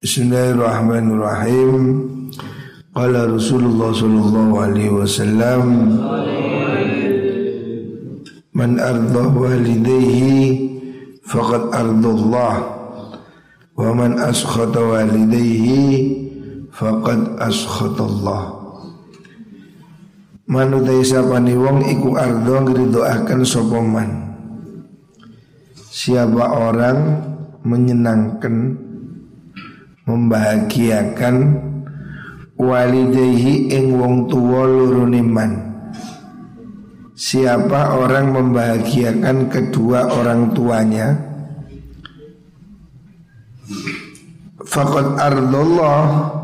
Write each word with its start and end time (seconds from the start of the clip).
Bismillahirrahmanirrahim. 0.00 1.72
Qala 2.96 3.28
Rasulullah 3.28 3.92
sallallahu 3.92 4.54
alaihi 4.56 4.96
wasallam 4.96 5.64
Man 8.56 8.80
arda 8.80 9.28
walidayhi 9.28 10.56
faqad 11.20 11.68
ardallah 11.76 12.54
wa 13.76 13.92
man 13.92 14.16
askhata 14.16 14.80
walidayhi 14.80 15.84
faqad 16.72 17.36
askhatallah 17.36 18.56
Manutai 20.48 21.04
sapani 21.04 21.60
wong 21.60 21.84
iku 21.84 22.16
ardo 22.16 22.56
ngridoaken 22.64 23.44
sapa 23.44 23.84
man 23.84 24.32
Siapa 25.92 26.56
orang 26.56 26.98
menyenangkan 27.68 28.88
membahagiakan 30.10 31.34
walidayhi 32.58 33.70
ing 33.70 33.94
wong 33.94 34.26
tuwa 34.26 34.66
lorone 34.66 35.22
man. 35.22 35.52
Siapa 37.14 37.94
orang 37.94 38.34
membahagiakan 38.34 39.46
kedua 39.46 40.10
orang 40.10 40.50
tuanya? 40.50 41.14
Fakat 44.66 45.14
ardullah 45.14 46.40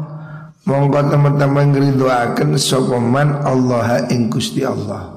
Mongko 0.66 0.98
teman-teman 1.14 1.70
ngeridoakan 1.70 2.58
sopaman 2.58 3.38
Allah 3.46 4.10
ing 4.10 4.26
Gusti 4.26 4.66
Allah. 4.66 5.14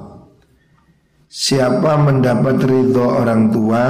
Siapa 1.26 1.98
mendapat 1.98 2.62
ridho 2.70 3.02
orang 3.02 3.50
tua 3.50 3.82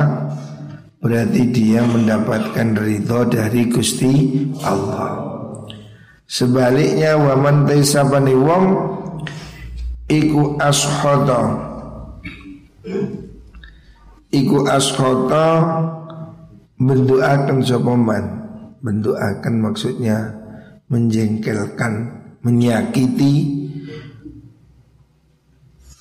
Berarti 0.99 1.41
dia 1.55 1.79
mendapatkan 1.87 2.75
ridho 2.75 3.23
dari 3.31 3.71
Gusti 3.71 4.43
Allah. 4.67 5.29
Sebaliknya 6.29 7.17
waman 7.17 7.65
taisabani 7.65 8.37
wong 8.37 8.65
Iku 10.05 10.61
ashota 10.61 11.57
Iku 14.29 14.61
ashota 14.69 15.45
Benduakan 16.77 17.65
sopaman 17.65 18.23
Benduakan 18.77 19.55
maksudnya 19.57 20.37
Menjengkelkan 20.93 21.93
Menyakiti 22.45 23.57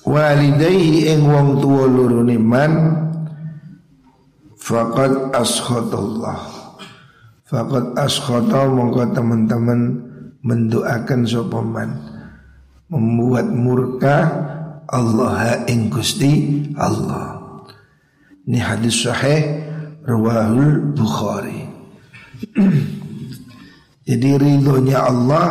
Walidayhi 0.05 1.09
ing 1.09 1.25
wong 1.25 1.57
tuwa 1.57 1.89
lurune 1.89 2.37
man 2.37 2.73
Fakat 4.59 5.33
Allah 5.33 6.39
Fakat 7.49 7.97
ashota 7.97 8.69
mongko 8.69 9.09
teman-teman 9.09 9.81
mendoakan 10.45 11.25
sopaman. 11.25 11.89
Membuat 12.93 13.49
murka 13.49 14.17
Allah 14.85 15.65
ing 15.65 15.89
Gusti 15.89 16.61
Allah. 16.77 17.41
Ini 18.45 18.59
hadis 18.61 19.01
sahih 19.01 19.65
Rawahul 20.05 20.93
Bukhari. 20.93 21.65
Jadi 24.09 24.29
ridhonya 24.41 25.05
Allah 25.05 25.47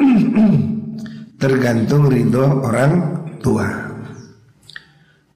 Tergantung 1.40 2.12
ridho 2.12 2.60
orang 2.60 3.24
tua. 3.40 3.64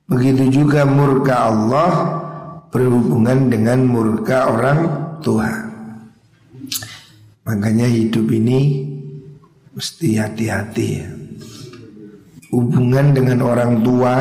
Begitu 0.05 0.61
juga 0.61 0.85
murka 0.85 1.49
Allah 1.49 1.93
berhubungan 2.75 3.55
dengan 3.55 3.87
murka 3.87 4.51
orang 4.51 4.79
tua. 5.23 5.47
Makanya 7.47 7.87
hidup 7.87 8.27
ini 8.35 8.83
mesti 9.71 10.19
hati-hati 10.19 10.89
ya. 10.99 11.07
Hubungan 12.51 13.15
dengan 13.15 13.47
orang 13.47 13.79
tua 13.87 14.15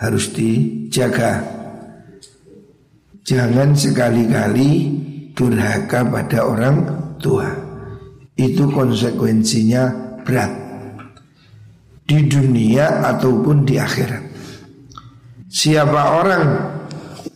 harus 0.00 0.32
dijaga. 0.32 1.44
Jangan 3.20 3.76
sekali-kali 3.76 4.70
durhaka 5.36 6.08
pada 6.08 6.48
orang 6.48 6.76
tua. 7.20 7.52
Itu 8.32 8.72
konsekuensinya 8.72 10.16
berat 10.24 10.52
di 12.08 12.18
dunia 12.24 13.12
ataupun 13.12 13.68
di 13.68 13.76
akhirat. 13.76 14.24
Siapa 15.52 16.02
orang 16.16 16.44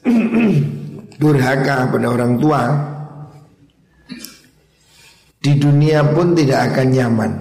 durhaka 1.20 1.90
pada 1.90 2.06
orang 2.06 2.38
tua 2.38 2.62
di 5.46 5.52
dunia 5.54 6.02
pun 6.10 6.34
tidak 6.34 6.74
akan 6.74 6.88
nyaman. 6.90 7.32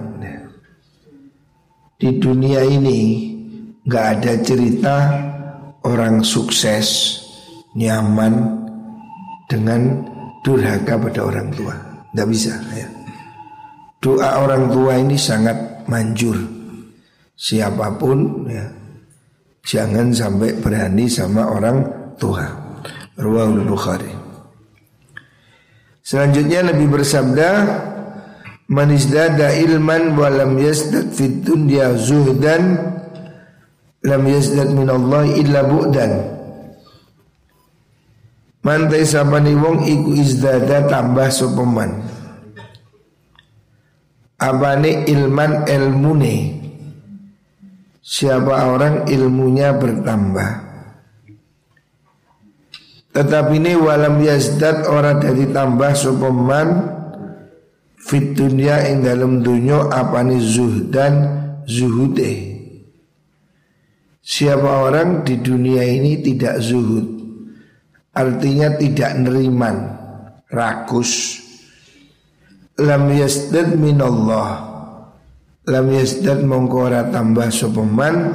Di 1.96 2.20
dunia 2.20 2.60
ini 2.60 3.32
nggak 3.88 4.06
ada 4.20 4.32
cerita 4.44 4.96
orang 5.80 6.20
sukses 6.20 7.18
nyaman 7.72 8.62
dengan 9.48 10.04
durhaka 10.44 11.00
pada 11.00 11.24
orang 11.24 11.48
tua. 11.56 11.74
Nggak 12.12 12.28
bisa 12.28 12.52
ya. 12.76 12.88
Doa 13.98 14.44
orang 14.44 14.68
tua 14.70 14.92
ini 15.00 15.16
sangat 15.16 15.88
manjur. 15.88 16.36
Siapa 17.32 17.96
pun 17.96 18.44
ya, 18.44 18.70
jangan 19.64 20.12
sampai 20.12 20.52
berani 20.60 21.08
sama 21.08 21.48
orang 21.48 21.95
tua. 22.16 22.44
Rawahul 23.16 23.64
Bukhari. 23.64 24.12
Selanjutnya 26.04 26.68
Nabi 26.68 26.84
bersabda, 26.84 27.48
"Man 28.68 28.92
izdada 28.92 29.56
ilman 29.56 30.14
wa 30.14 30.28
lam 30.28 30.60
yazdad 30.60 31.10
fid 31.16 31.42
dunya 31.42 31.96
zuhdan 31.96 32.78
lam 34.04 34.22
yazdad 34.28 34.70
min 34.70 34.86
Allah 34.92 35.24
illa 35.32 35.64
bu'dan." 35.64 36.12
Mantai 38.66 39.06
sabani 39.06 39.54
wong 39.54 39.86
iku 39.86 40.10
izdada 40.18 40.90
tambah 40.90 41.30
sopeman 41.30 42.02
Abane 44.42 45.06
ilman 45.06 45.70
ilmune 45.70 46.36
Siapa 48.02 48.74
orang 48.74 49.06
ilmunya 49.06 49.70
bertambah 49.70 50.65
tetapi 53.16 53.56
ini 53.56 53.72
walam 53.80 54.20
yazdad 54.20 54.84
ora 54.84 55.16
dari 55.16 55.48
tambah 55.48 55.96
sopeman 55.96 56.68
fit 57.96 58.36
dunia 58.36 58.84
ing 58.92 59.00
dalam 59.00 59.40
dunia 59.40 59.88
apa 59.88 60.20
nih 60.20 60.36
zuhdan 60.36 61.14
zuhude. 61.64 62.56
Siapa 64.26 64.90
orang 64.90 65.22
di 65.22 65.38
dunia 65.38 65.86
ini 65.86 66.18
tidak 66.18 66.58
zuhud 66.58 67.14
Artinya 68.10 68.74
tidak 68.74 69.14
neriman 69.22 69.76
Rakus 70.50 71.38
Lam 72.82 73.06
yazdad 73.14 73.78
minallah 73.78 74.66
Lam 75.70 75.86
yazdad 75.94 76.42
mongkora 76.42 77.06
tambah 77.14 77.54
sopeman 77.54 78.34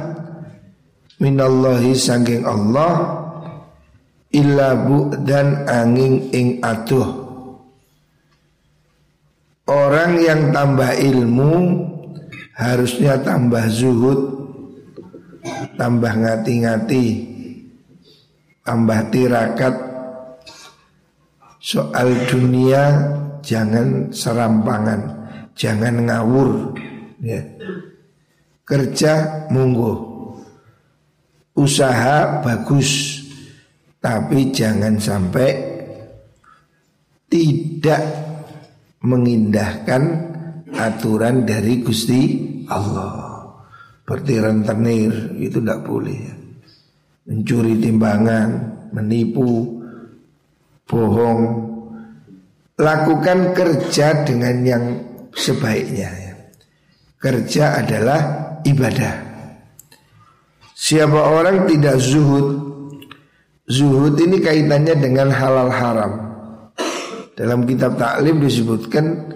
Minallahi 1.20 1.92
sangking 1.92 2.48
Allah 2.48 3.21
illa 4.32 4.74
dan 5.22 5.68
angin 5.68 6.32
ing 6.32 6.48
aduh 6.64 7.22
Orang 9.62 10.18
yang 10.18 10.50
tambah 10.50 10.90
ilmu 10.98 11.54
harusnya 12.58 13.14
tambah 13.22 13.70
zuhud, 13.70 14.20
tambah 15.78 16.12
ngati-ngati, 16.12 17.06
tambah 18.66 19.00
tirakat. 19.14 19.74
Soal 21.62 22.26
dunia 22.26 22.84
jangan 23.38 24.10
serampangan, 24.10 25.30
jangan 25.54 26.10
ngawur. 26.10 26.74
Ya. 27.22 27.46
Kerja 28.66 29.46
monggo, 29.46 29.94
usaha 31.54 32.42
bagus, 32.42 33.21
tapi 34.02 34.50
jangan 34.50 34.98
sampai 34.98 35.50
tidak 37.30 38.02
mengindahkan 39.06 40.02
aturan 40.74 41.46
dari 41.46 41.78
Gusti 41.86 42.20
Allah. 42.66 43.30
Seperti 44.02 44.34
rentenir 44.42 45.38
itu 45.38 45.62
tidak 45.62 45.86
boleh. 45.86 46.20
Mencuri 47.30 47.78
timbangan, 47.78 48.48
menipu, 48.90 49.80
bohong. 50.84 51.70
Lakukan 52.76 53.54
kerja 53.54 54.26
dengan 54.26 54.56
yang 54.66 54.84
sebaiknya. 55.30 56.10
Kerja 57.22 57.78
adalah 57.78 58.20
ibadah. 58.66 59.14
Siapa 60.74 61.20
orang 61.38 61.70
tidak 61.70 62.02
zuhud 62.02 62.71
Zuhud 63.70 64.18
ini 64.18 64.42
kaitannya 64.42 64.98
dengan 64.98 65.30
halal 65.30 65.70
haram 65.70 66.12
Dalam 67.38 67.62
kitab 67.62 67.94
taklim 67.94 68.42
disebutkan 68.42 69.32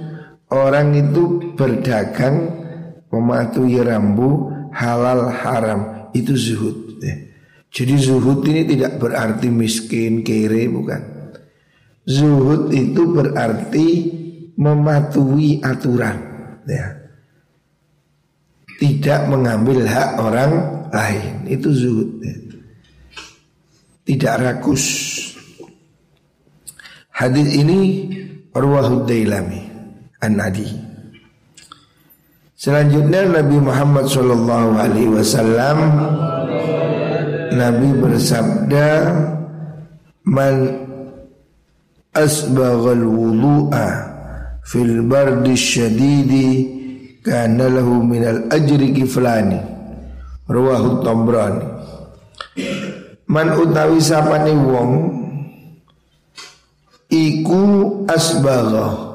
orang 0.50 0.92
itu 0.98 1.54
berdagang 1.54 2.52
mematuhi 3.08 3.80
rambu 3.80 4.50
halal 4.74 5.32
haram 5.32 6.10
itu 6.12 6.36
zuhud. 6.36 7.00
Ya. 7.00 7.16
Jadi 7.72 7.94
zuhud 7.96 8.44
ini 8.44 8.68
tidak 8.68 9.00
berarti 9.00 9.48
miskin, 9.48 10.20
kere, 10.20 10.68
bukan. 10.68 11.00
Zuhud 12.06 12.70
itu 12.70 13.02
berarti 13.10 13.88
mematuhi 14.60 15.64
aturan, 15.64 16.16
ya. 16.68 16.86
Tidak 18.76 19.20
mengambil 19.32 19.88
hak 19.88 20.10
orang 20.20 20.52
lain, 20.92 21.48
itu 21.48 21.68
zuhud. 21.72 22.10
Ya. 22.20 22.45
Tidak 24.06 24.34
rakus. 24.38 24.84
Hadis 27.10 27.58
ini 27.58 28.06
Arwahud 28.54 29.02
Dailami 29.02 29.66
An-Nadi. 30.22 30.68
Selanjutnya 32.54 33.26
Nabi 33.26 33.58
Muhammad 33.58 34.06
Shallallahu 34.06 34.68
Alaihi 34.78 35.10
Wasallam 35.10 35.78
Nabi 37.50 37.88
bersabda 37.98 38.88
Man 40.26 40.54
asbaghal 42.14 43.02
wudu'a 43.06 43.88
fil 44.62 45.02
bardi 45.06 45.54
syadidi 45.58 46.48
kana 47.26 47.70
lahu 47.70 48.06
minal 48.06 48.46
ajri 48.54 48.94
kiflani. 48.94 49.58
Rawahu 50.46 51.02
tambrani 51.02 51.75
man 53.26 53.58
utawi 53.58 53.98
sapane 53.98 54.54
wong 54.54 54.92
iku 57.10 57.62
asbagha. 58.10 59.14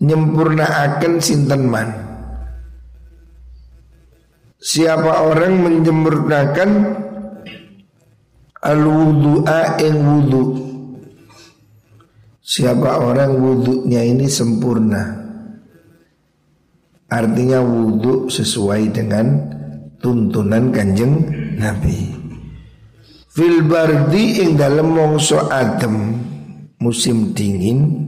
Nyempurnaaken 0.00 1.20
sinten 1.20 1.68
man? 1.68 1.88
Siapa 4.56 5.28
orang 5.28 5.60
menyempurnakan 5.60 6.70
al 8.64 8.80
wudu'a 8.80 9.76
ing 9.76 9.96
wudu? 10.00 10.44
Siapa 12.40 13.04
orang 13.04 13.36
wudunya 13.44 14.00
ini 14.08 14.24
sempurna? 14.24 15.20
Artinya 17.12 17.60
wudu 17.60 18.32
sesuai 18.32 18.88
dengan 18.96 19.26
tuntunan 20.00 20.72
kanjeng 20.72 21.28
Nabi 21.60 22.19
fil 23.40 23.64
bardi 23.64 24.44
ing 24.44 24.60
dalam 24.60 24.92
mongso 24.92 25.48
adem 25.48 26.20
musim 26.76 27.32
dingin 27.32 28.04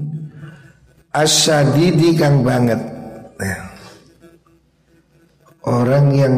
asyadidi 1.16 2.12
kang 2.20 2.44
banget 2.44 2.80
nah, 3.40 3.60
orang 5.64 6.06
yang 6.12 6.34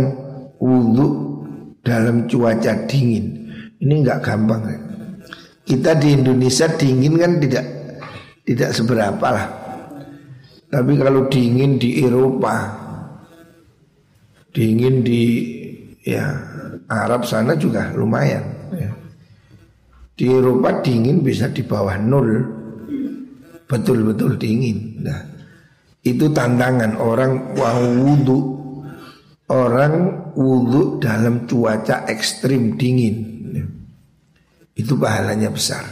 wudu 0.63 1.43
dalam 1.83 2.31
cuaca 2.31 2.87
dingin 2.87 3.45
ini 3.85 4.01
nggak 4.01 4.21
gampang. 4.25 4.65
Ya. 4.65 4.79
Kita 5.65 5.93
di 6.01 6.17
Indonesia 6.17 6.65
dingin 6.73 7.21
kan 7.21 7.37
tidak 7.37 7.67
tidak 8.49 8.71
seberapa 8.73 9.27
lah. 9.29 9.47
Tapi 10.73 10.93
kalau 10.97 11.29
dingin 11.29 11.77
di 11.77 12.01
Eropa, 12.01 12.73
dingin 14.57 15.05
di 15.05 15.23
ya 16.01 16.33
Arab 16.89 17.29
sana 17.29 17.53
juga 17.61 17.93
lumayan. 17.93 18.54
Di 20.15 20.31
Eropa 20.31 20.79
dingin 20.79 21.27
bisa 21.27 21.51
di 21.51 21.67
bawah 21.67 21.99
nol, 21.99 22.31
betul-betul 23.67 24.39
dingin. 24.39 25.03
Nah, 25.03 25.21
itu 26.07 26.31
tantangan 26.31 26.95
orang 27.03 27.59
wudhu, 27.59 28.39
orang 29.51 29.95
wudhu 30.39 31.03
dalam 31.03 31.51
cuaca 31.51 32.07
ekstrim 32.07 32.79
dingin 32.79 33.35
itu 34.75 34.99
pahalanya 34.99 35.55
besar 35.55 35.87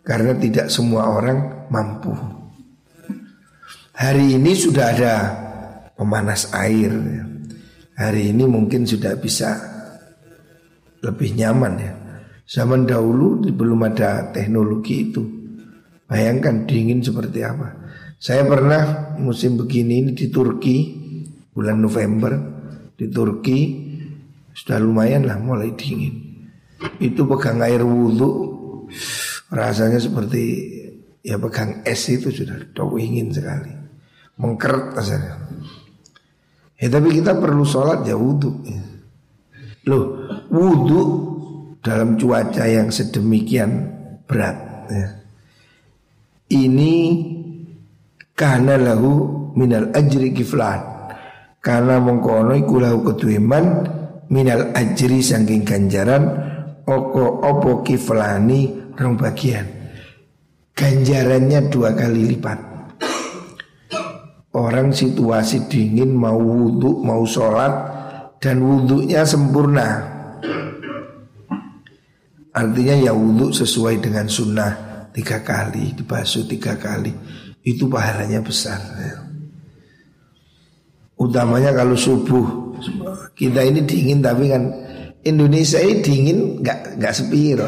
karena 0.00 0.32
tidak 0.36 0.72
semua 0.72 1.12
orang 1.12 1.68
mampu. 1.68 2.12
Hari 3.92 4.38
ini 4.38 4.52
sudah 4.56 4.94
ada 4.94 5.14
pemanas 5.92 6.48
air. 6.56 6.92
Hari 7.98 8.30
ini 8.30 8.46
mungkin 8.46 8.86
sudah 8.86 9.18
bisa 9.18 9.58
lebih 11.02 11.34
nyaman 11.34 11.72
ya. 11.76 11.92
Zaman 12.48 12.88
dahulu 12.88 13.44
belum 13.52 13.84
ada 13.84 14.32
teknologi 14.32 15.12
itu. 15.12 15.20
Bayangkan 16.08 16.64
dingin 16.64 17.04
seperti 17.04 17.44
apa. 17.44 17.76
Saya 18.16 18.48
pernah 18.48 19.14
musim 19.20 19.60
begini 19.60 20.00
ini 20.00 20.10
di 20.16 20.32
Turki 20.32 20.76
bulan 21.58 21.82
November 21.82 22.32
di 22.94 23.10
Turki 23.10 23.58
sudah 24.54 24.78
lumayan 24.78 25.26
lah 25.26 25.42
mulai 25.42 25.74
dingin 25.74 26.18
itu 27.02 27.26
pegang 27.26 27.58
air 27.62 27.82
wudhu 27.82 28.30
rasanya 29.50 29.98
seperti 29.98 30.42
ya 31.22 31.34
pegang 31.38 31.82
es 31.82 32.06
itu 32.10 32.30
sudah 32.30 32.62
ingin 32.98 33.34
sekali 33.34 33.74
mengkeret 34.38 34.94
rasanya 34.94 35.34
ya 36.78 36.86
tapi 36.86 37.10
kita 37.10 37.34
perlu 37.34 37.66
sholat 37.66 38.06
ya 38.06 38.14
wudhu 38.14 38.50
ya. 38.66 38.82
loh 39.90 40.04
wudhu 40.50 41.02
dalam 41.88 42.20
cuaca 42.20 42.68
yang 42.68 42.92
sedemikian 42.92 43.88
berat 44.28 44.56
ya. 44.92 45.08
ini 46.52 46.94
karena 48.36 48.76
lahu 48.76 49.12
minal 49.56 49.88
ajri 49.96 50.36
kiflan. 50.36 51.00
Karena 51.58 51.98
mengkono 51.98 52.54
iku 52.54 52.78
lahu 52.78 53.02
minal 54.30 54.70
ajri 54.76 55.18
sangking 55.18 55.66
ganjaran 55.66 56.46
Oko 56.88 57.44
opo 57.44 57.84
kiflani 57.84 58.92
rong 58.96 59.20
bagian. 59.20 59.66
Ganjarannya 60.72 61.68
dua 61.68 61.92
kali 61.92 62.32
lipat. 62.32 62.58
Orang 64.56 64.96
situasi 64.96 65.68
dingin 65.68 66.16
mau 66.16 66.40
wudhu, 66.40 67.04
mau 67.04 67.20
sholat 67.28 68.00
Dan 68.40 68.64
wudhunya 68.64 69.26
sempurna 69.26 70.17
Artinya 72.58 72.98
ya 72.98 73.14
wudhu 73.14 73.54
sesuai 73.54 74.02
dengan 74.02 74.26
sunnah. 74.26 75.06
Tiga 75.14 75.46
kali, 75.46 75.94
dibasuh 75.94 76.42
tiga 76.50 76.74
kali. 76.74 77.14
Itu 77.62 77.86
pahalanya 77.86 78.42
besar. 78.42 78.82
Utamanya 81.14 81.70
kalau 81.70 81.94
subuh. 81.94 82.74
Kita 83.38 83.62
ini 83.62 83.86
dingin 83.86 84.18
tapi 84.18 84.50
kan 84.50 84.74
Indonesia 85.22 85.78
ini 85.82 86.02
dingin 86.02 86.38
nggak 86.62 86.98
nggak 86.98 87.14
sepiro. 87.14 87.66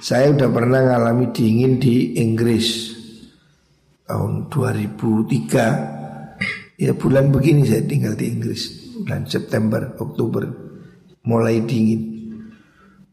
Saya 0.00 0.32
udah 0.32 0.48
pernah 0.48 0.80
ngalami 0.80 1.28
dingin 1.32 1.76
di 1.76 2.16
Inggris. 2.20 2.92
Tahun 4.08 4.48
2003. 4.48 6.80
Ya 6.80 6.92
bulan 6.96 7.28
begini 7.32 7.64
saya 7.68 7.84
tinggal 7.84 8.16
di 8.16 8.32
Inggris. 8.32 8.96
Bulan 9.04 9.28
September, 9.28 9.92
Oktober. 10.00 10.48
Mulai 11.24 11.64
dingin. 11.68 12.13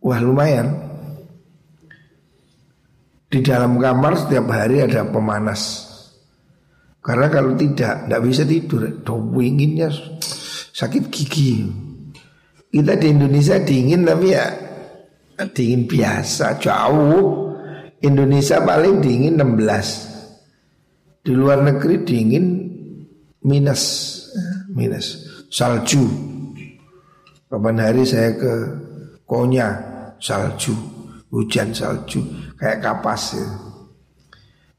Wah 0.02 0.18
lumayan. 0.18 0.68
Di 3.32 3.40
dalam 3.40 3.80
kamar 3.80 4.18
setiap 4.18 4.50
hari 4.52 4.84
ada 4.84 5.08
pemanas. 5.08 5.88
Karena 7.00 7.32
kalau 7.32 7.56
tidak, 7.56 8.06
tidak 8.06 8.22
bisa 8.26 8.44
tidur. 8.44 8.82
Tuh 9.06 9.22
inginnya 9.40 9.88
sakit 10.74 11.08
gigi. 11.14 11.64
Kita 12.72 12.98
di 12.98 13.08
Indonesia 13.08 13.56
dingin 13.62 14.04
tapi 14.04 14.28
ya 14.34 14.46
dingin 15.54 15.86
biasa 15.86 16.58
jauh. 16.60 17.50
Indonesia 18.02 18.60
paling 18.66 19.00
dingin 19.00 19.38
16. 19.38 21.22
Di 21.22 21.32
luar 21.38 21.62
negeri 21.62 22.02
dingin 22.02 22.46
minus 23.46 23.84
minus 24.74 25.08
salju. 25.54 26.04
Kapan 27.48 27.78
hari 27.78 28.04
saya 28.08 28.34
ke 28.34 28.54
Konya 29.28 29.91
salju, 30.22 30.78
hujan 31.34 31.74
salju 31.74 32.22
kayak 32.56 32.86
kapas 32.86 33.42
ya. 33.42 33.48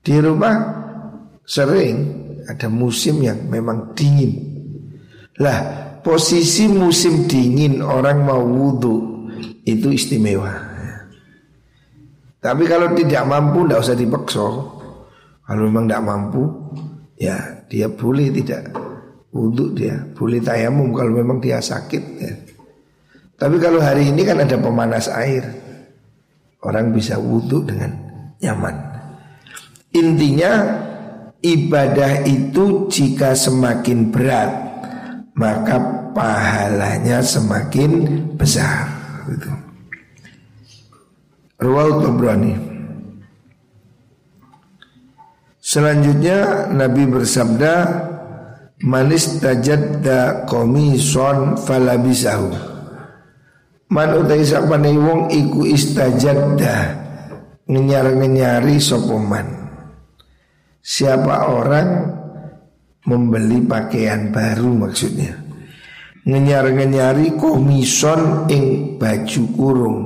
Di 0.02 0.16
rumah 0.22 0.54
sering 1.42 1.96
ada 2.46 2.70
musim 2.70 3.22
yang 3.22 3.50
memang 3.50 3.94
dingin. 3.94 4.32
Lah 5.42 5.58
posisi 6.02 6.70
musim 6.70 7.26
dingin 7.26 7.82
orang 7.82 8.22
mau 8.22 8.42
wudhu 8.42 9.26
itu 9.66 9.90
istimewa. 9.90 10.70
Tapi 12.42 12.66
kalau 12.66 12.90
tidak 12.98 13.22
mampu 13.22 13.62
tidak 13.66 13.82
usah 13.86 13.94
dipaksa. 13.98 14.46
Kalau 15.42 15.62
memang 15.70 15.86
tidak 15.86 16.02
mampu 16.06 16.42
ya 17.18 17.66
dia 17.70 17.86
boleh 17.86 18.34
tidak 18.34 18.74
wudhu 19.30 19.70
dia 19.78 19.94
boleh 20.10 20.42
tayamum 20.42 20.90
kalau 20.90 21.14
memang 21.14 21.38
dia 21.38 21.62
sakit 21.62 22.02
ya. 22.18 22.32
Tapi 23.42 23.58
kalau 23.58 23.82
hari 23.82 24.14
ini 24.14 24.22
kan 24.22 24.38
ada 24.38 24.54
pemanas 24.54 25.10
air 25.10 25.42
orang 26.62 26.94
bisa 26.94 27.18
wudhu 27.18 27.66
dengan 27.66 27.90
nyaman. 28.38 28.70
Intinya 29.98 30.62
ibadah 31.42 32.22
itu 32.22 32.86
jika 32.86 33.34
semakin 33.34 34.14
berat 34.14 34.50
maka 35.34 35.74
pahalanya 36.14 37.18
semakin 37.18 37.90
besar. 38.38 38.86
Gitu. 39.26 39.50
Ruwal 41.58 41.98
Tabrani. 41.98 42.54
Selanjutnya 45.58 46.70
Nabi 46.70 47.10
bersabda 47.10 47.74
Manis 48.82 49.38
tajadda 49.38 50.46
komison 50.46 51.54
falabisahu 51.54 52.71
Man 53.92 54.24
utai 54.24 54.40
sapane 54.40 54.96
wong 54.96 55.28
iku 55.28 55.68
istajadda 55.68 56.96
Ngenyar-ngenyari 57.68 58.80
sopoman 58.80 59.46
Siapa 60.80 61.52
orang 61.52 61.88
membeli 63.06 63.62
pakaian 63.62 64.34
baru 64.34 64.74
maksudnya? 64.74 65.38
Ngenyar-ngenyari 66.26 67.38
komison 67.38 68.46
ing 68.50 68.96
baju 68.98 69.42
kurung 69.54 69.98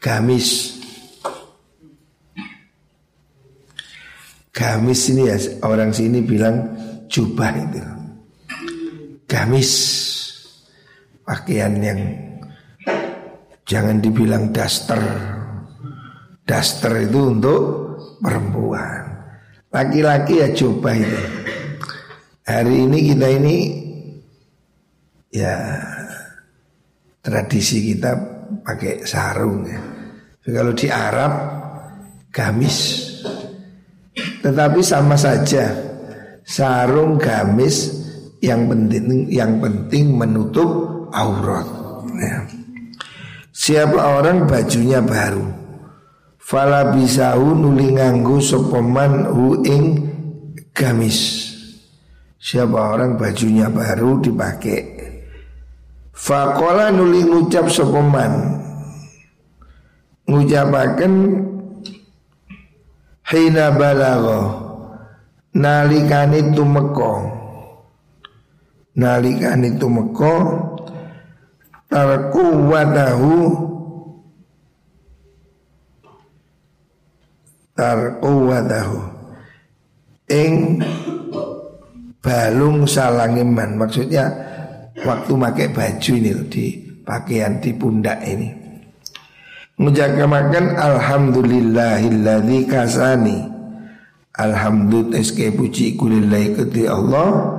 Gamis. 0.00 0.80
Gamis 4.50 5.00
ini 5.12 5.28
ya 5.28 5.36
orang 5.68 5.92
sini 5.92 6.24
bilang 6.24 6.56
jubah 7.04 7.52
itu. 7.52 7.80
Gamis 9.28 9.70
Pakaian 11.22 11.78
yang 11.78 12.00
Jangan 13.70 14.02
dibilang 14.02 14.50
daster. 14.50 14.98
Daster 16.42 17.06
itu 17.06 17.20
untuk 17.30 17.60
perempuan. 18.18 19.06
Laki-laki 19.70 20.42
ya 20.42 20.50
coba 20.50 20.90
itu. 20.98 21.20
Hari 22.50 22.74
ini 22.90 22.98
kita 23.14 23.28
ini 23.30 23.56
Ya 25.30 25.54
Tradisi 27.22 27.94
kita 27.94 28.10
pakai 28.66 29.06
sarung 29.06 29.62
ya. 29.62 29.78
Tapi 30.42 30.50
Kalau 30.50 30.74
di 30.74 30.90
Arab 30.90 31.32
Gamis. 32.34 33.06
Tetapi 34.42 34.80
sama 34.82 35.14
saja 35.14 35.70
Sarung 36.42 37.14
gamis 37.14 38.02
yang 38.42 38.66
penting 38.66 39.30
yang 39.30 39.62
penting 39.62 40.18
menutup 40.18 40.66
aurat. 41.14 41.79
Siapa 43.60 44.16
orang 44.16 44.48
bajunya 44.48 45.04
baru, 45.04 45.44
fala 46.40 46.96
bisahu 46.96 47.60
nuli 47.60 47.92
nganggu 47.92 48.40
sopoman 48.40 49.28
hu 49.28 49.60
ing 49.68 49.84
gamis. 50.72 51.44
Siapa 52.40 52.96
orang 52.96 53.20
bajunya 53.20 53.68
baru 53.68 54.16
dipakai. 54.24 54.80
Fakola 56.16 56.88
nuli 56.88 57.20
ngucap 57.20 57.68
sopoman 57.68 58.32
ngucapaken 60.24 61.14
hina 63.28 63.76
balago 63.76 64.40
nalikane 65.52 66.56
tumeka 66.56 67.12
nalikane 68.96 69.68
tumeka 69.76 70.32
tarku 71.90 72.70
wadahu 72.70 73.34
tarku 77.74 78.32
wadahu 78.46 78.98
ing 80.30 80.78
balung 82.22 82.86
salangiman. 82.86 83.74
Maksudnya 83.74 84.30
waktu 85.02 85.32
pakai 85.34 85.68
baju 85.74 86.12
ini 86.14 86.32
di 86.46 86.66
pakaian 87.02 87.58
di 87.58 87.74
pundak 87.74 88.22
ini. 88.22 88.48
Menjaga 89.80 90.28
makan 90.28 90.76
alhamdulillahilladzi 90.76 92.58
kasani. 92.68 93.38
Alhamdulillah 94.36 95.24
puji 95.56 95.98
kulilai 95.98 96.54
keti 96.54 96.84
Allah. 96.86 97.58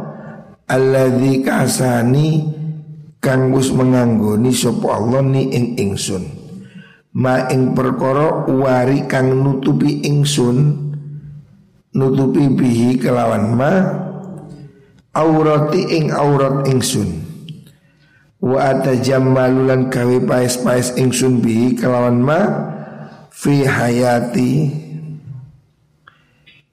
Alladzi 0.69 1.43
kasani 1.43 2.60
kang 3.21 3.53
wis 3.53 3.69
menganggoni 3.69 4.49
sapa 4.49 4.97
Allah 4.97 5.21
ni 5.21 5.53
ing 5.53 5.77
ingsun. 5.77 6.25
Ma 7.21 7.47
ing 7.53 7.77
perkara 7.77 8.49
wari 8.49 9.05
kang 9.05 9.29
nutupi 9.29 10.01
ingsun 10.01 10.89
nutupi 11.93 12.49
bihi 12.49 12.97
kelawan 12.97 13.53
ma 13.53 13.73
aurati 15.13 15.81
ing 16.01 16.09
aurat 16.09 16.65
ingsun. 16.65 17.29
Wa 18.41 18.73
atajammalulan 18.73 19.93
kawe 19.93 20.17
paes-paes 20.25 20.97
ingsun 20.97 21.45
bihi 21.45 21.77
kelawan 21.77 22.25
ma 22.25 22.39
fi 23.29 23.69
hayati 23.69 24.53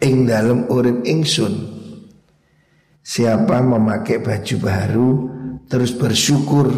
ing 0.01 0.17
dalam 0.25 0.65
urip 0.73 1.05
ingsun. 1.05 1.77
Siapa 3.05 3.61
memakai 3.61 4.21
baju 4.21 4.57
baru 4.61 5.38
terus 5.69 5.93
bersyukur 5.93 6.73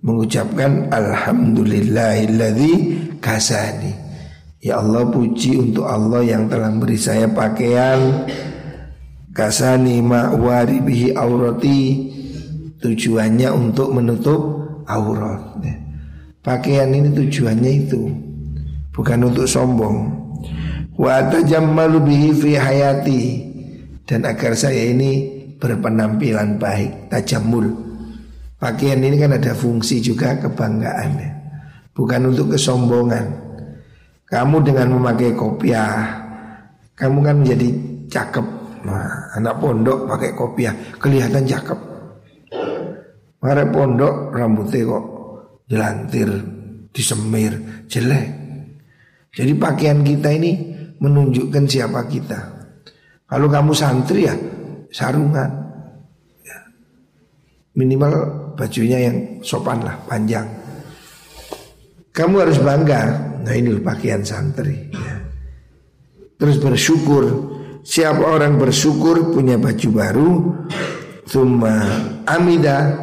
mengucapkan 0.00 0.88
alhamdulillahilladzi 0.90 2.72
kasani. 3.20 3.92
Ya 4.62 4.80
Allah 4.82 5.06
puji 5.06 5.60
untuk 5.60 5.86
Allah 5.86 6.24
yang 6.26 6.48
telah 6.50 6.72
beri 6.74 6.98
saya 6.98 7.28
pakaian. 7.30 8.26
Kasani 9.36 10.00
ma'wari 10.02 10.80
bihi 10.82 11.12
aurati. 11.14 12.10
Tujuannya 12.76 13.50
untuk 13.52 13.92
menutup 13.92 14.40
aurat. 14.86 15.58
Pakaian 16.44 16.94
ini 16.94 17.10
tujuannya 17.10 17.72
itu 17.86 18.06
bukan 18.94 19.26
untuk 19.26 19.50
sombong. 19.50 20.06
Wa 20.94 21.26
tajammalu 21.28 21.98
bihi 22.06 22.30
fi 22.32 22.54
hayati. 22.54 23.22
Dan 24.06 24.22
agar 24.22 24.54
saya 24.54 24.86
ini 24.86 25.34
berpenampilan 25.58 26.62
baik 26.62 27.10
tajammul 27.10 27.85
pakaian 28.56 29.00
ini 29.00 29.16
kan 29.20 29.36
ada 29.36 29.52
fungsi 29.52 30.00
juga 30.00 30.36
kebanggaan 30.40 31.36
bukan 31.96 32.28
untuk 32.28 32.52
kesombongan. 32.54 33.46
Kamu 34.26 34.58
dengan 34.66 34.90
memakai 34.98 35.32
kopiah 35.32 36.26
kamu 36.96 37.18
kan 37.24 37.36
menjadi 37.40 37.68
cakep. 38.08 38.46
Nah, 38.88 39.36
anak 39.36 39.58
pondok 39.58 40.08
pakai 40.08 40.30
kopiah 40.36 40.74
kelihatan 41.00 41.44
cakep. 41.44 41.78
Mare 43.44 43.64
pondok 43.70 44.32
rambutnya 44.32 44.80
kok 44.88 45.04
jelantir 45.68 46.28
disemir 46.90 47.84
jelek. 47.86 48.28
Jadi 49.36 49.52
pakaian 49.60 50.00
kita 50.00 50.32
ini 50.32 50.52
menunjukkan 50.96 51.64
siapa 51.68 52.08
kita. 52.08 52.40
Kalau 53.28 53.46
kamu 53.52 53.72
santri 53.76 54.24
ya 54.24 54.34
sarungan, 54.88 55.50
ya. 56.40 56.56
minimal 57.76 58.12
bajunya 58.56 58.98
yang 59.06 59.16
sopan 59.44 59.84
lah, 59.84 60.00
panjang. 60.08 60.48
Kamu 62.16 62.40
harus 62.40 62.56
bangga. 62.56 63.12
Nah 63.44 63.52
ini 63.52 63.76
pakaian 63.84 64.24
santri. 64.24 64.88
Ya. 64.88 65.20
Terus 66.40 66.56
bersyukur. 66.56 67.54
Siapa 67.86 68.18
orang 68.18 68.58
bersyukur 68.58 69.30
punya 69.30 69.60
baju 69.60 69.88
baru, 69.94 70.30
Thumma 71.26 71.86
amida 72.26 72.94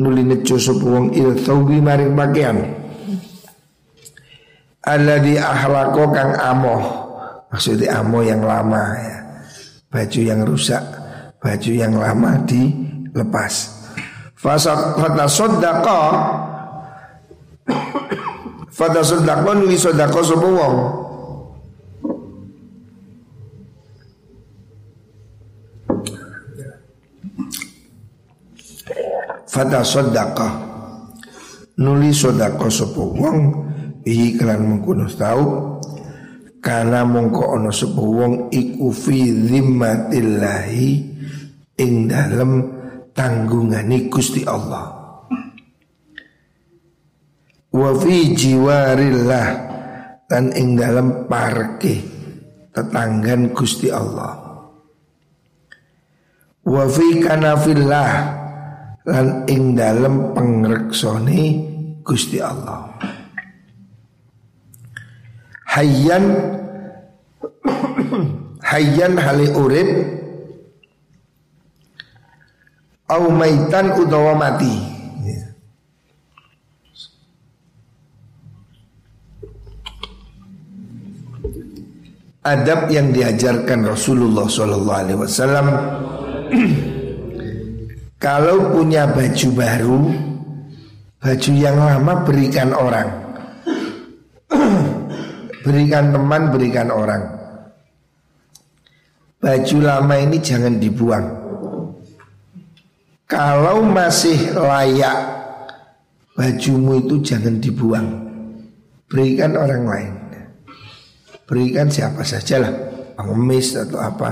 nuli 0.00 0.24
neco 0.24 0.56
wong 0.56 1.12
il 1.12 1.36
thawbi 1.44 1.80
maring 1.80 2.16
pakaian. 2.16 2.56
di 5.20 5.34
ahlako 5.36 6.08
kang 6.12 6.32
amoh 6.40 6.82
Maksudnya 7.50 7.98
amo 7.98 8.22
yang 8.22 8.46
lama 8.46 8.94
ya 8.94 9.18
Baju 9.90 10.20
yang 10.22 10.40
rusak 10.46 10.80
Baju 11.42 11.72
yang 11.74 11.98
lama 11.98 12.38
dilepas 12.46 13.79
fata 14.40 15.28
sodako 15.28 16.00
Fata 18.72 19.04
sodako 19.04 19.54
nuli 19.60 19.76
sodako 19.76 20.24
sopo 20.24 20.48
wong? 20.48 20.76
Fata 29.44 29.84
sodako 29.84 30.48
Nuli 31.76 32.08
sodako 32.16 32.72
sopo 32.72 33.12
wong? 33.12 33.38
Bihi 34.00 34.40
kelan 34.40 34.64
mengkuno 34.64 35.04
tahu 35.12 35.76
karena 36.60 37.04
mongko 37.08 37.56
ono 37.56 37.72
sebuah 37.72 38.16
wong 38.16 38.34
iku 38.52 38.92
fi 38.92 39.32
zimmatillahi 39.48 40.88
ing 41.80 41.92
dalem 42.08 42.79
tanggungane 43.14 44.10
Gusti 44.10 44.42
Allah. 44.46 45.00
Wa 47.70 47.90
fi 47.94 48.34
jiwarillah 48.34 49.48
dan 50.26 50.50
ing 50.54 50.74
dalem 50.74 51.30
parke 51.30 52.02
tetanggan 52.74 53.54
Gusti 53.54 53.90
Allah. 53.90 54.34
Wa 56.66 56.84
fi 56.90 57.06
kanafillah 57.22 58.10
lan 59.06 59.46
ing 59.46 59.78
dalem 59.78 60.34
pengreksone 60.34 61.40
Gusti 62.02 62.38
Allah. 62.42 62.90
Hayyan 65.70 66.24
hayyan 68.74 69.14
hali 69.14 69.46
urip 69.54 70.19
au 73.10 73.26
maitan 73.34 73.98
utawa 73.98 74.38
mati. 74.38 74.90
adab 82.40 82.88
yang 82.88 83.12
diajarkan 83.12 83.84
Rasulullah 83.84 84.48
Sallallahu 84.48 85.00
Alaihi 85.04 85.18
Wasallam. 85.20 85.66
Kalau 88.24 88.72
punya 88.76 89.08
baju 89.08 89.48
baru 89.56 90.00
baju 91.20 91.52
yang 91.52 91.76
lama 91.76 92.14
berikan 92.24 92.72
orang. 92.72 93.08
Berikan 95.64 96.08
teman 96.08 96.48
berikan 96.48 96.88
orang. 96.88 97.22
Baju 99.40 99.76
lama 99.84 100.14
ini 100.16 100.40
jangan 100.40 100.80
dibuang 100.80 101.39
kalau 103.30 103.86
masih 103.86 104.50
layak 104.58 105.18
bajumu 106.34 106.98
itu 106.98 107.22
jangan 107.22 107.62
dibuang. 107.62 108.08
Berikan 109.06 109.54
orang 109.54 109.86
lain. 109.86 110.12
Berikan 111.46 111.90
siapa 111.90 112.22
saja 112.22 112.62
lah 112.62 112.74
Pengemis 113.14 113.74
atau 113.74 114.02
apa. 114.02 114.30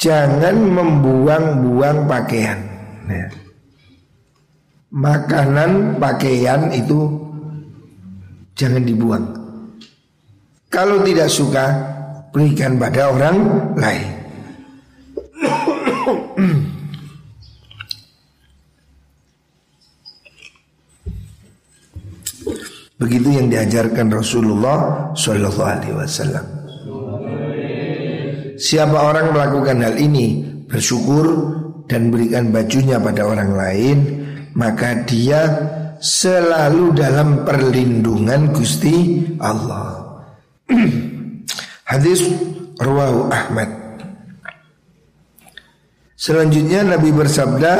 Jangan 0.00 0.56
membuang-buang 0.56 2.08
pakaian. 2.08 2.60
Ya. 3.08 3.28
Makanan, 4.88 6.00
pakaian 6.00 6.72
itu 6.72 7.28
Jangan 8.58 8.82
dibuang. 8.82 9.24
Kalau 10.66 11.04
tidak 11.06 11.30
suka 11.30 11.66
Berikan 12.34 12.76
pada 12.76 13.08
orang 13.14 13.36
lain 13.78 14.08
Begitu 22.98 23.30
yang 23.30 23.46
diajarkan 23.46 24.10
Rasulullah 24.10 25.10
Shallallahu 25.14 25.62
Alaihi 25.62 25.94
Wasallam. 25.94 26.46
Siapa 28.58 28.98
orang 28.98 29.30
melakukan 29.30 29.86
hal 29.86 29.94
ini 30.02 30.42
bersyukur 30.66 31.26
dan 31.86 32.10
berikan 32.10 32.50
bajunya 32.50 32.98
pada 32.98 33.22
orang 33.22 33.54
lain, 33.54 33.98
maka 34.58 35.06
dia 35.06 35.46
selalu 36.02 36.90
dalam 36.98 37.46
perlindungan 37.46 38.50
Gusti 38.50 39.22
Allah. 39.38 40.18
Hadis 41.94 42.26
Ruwahu 42.82 43.30
Ahmad. 43.30 43.70
Selanjutnya 46.18 46.82
Nabi 46.82 47.14
bersabda, 47.14 47.74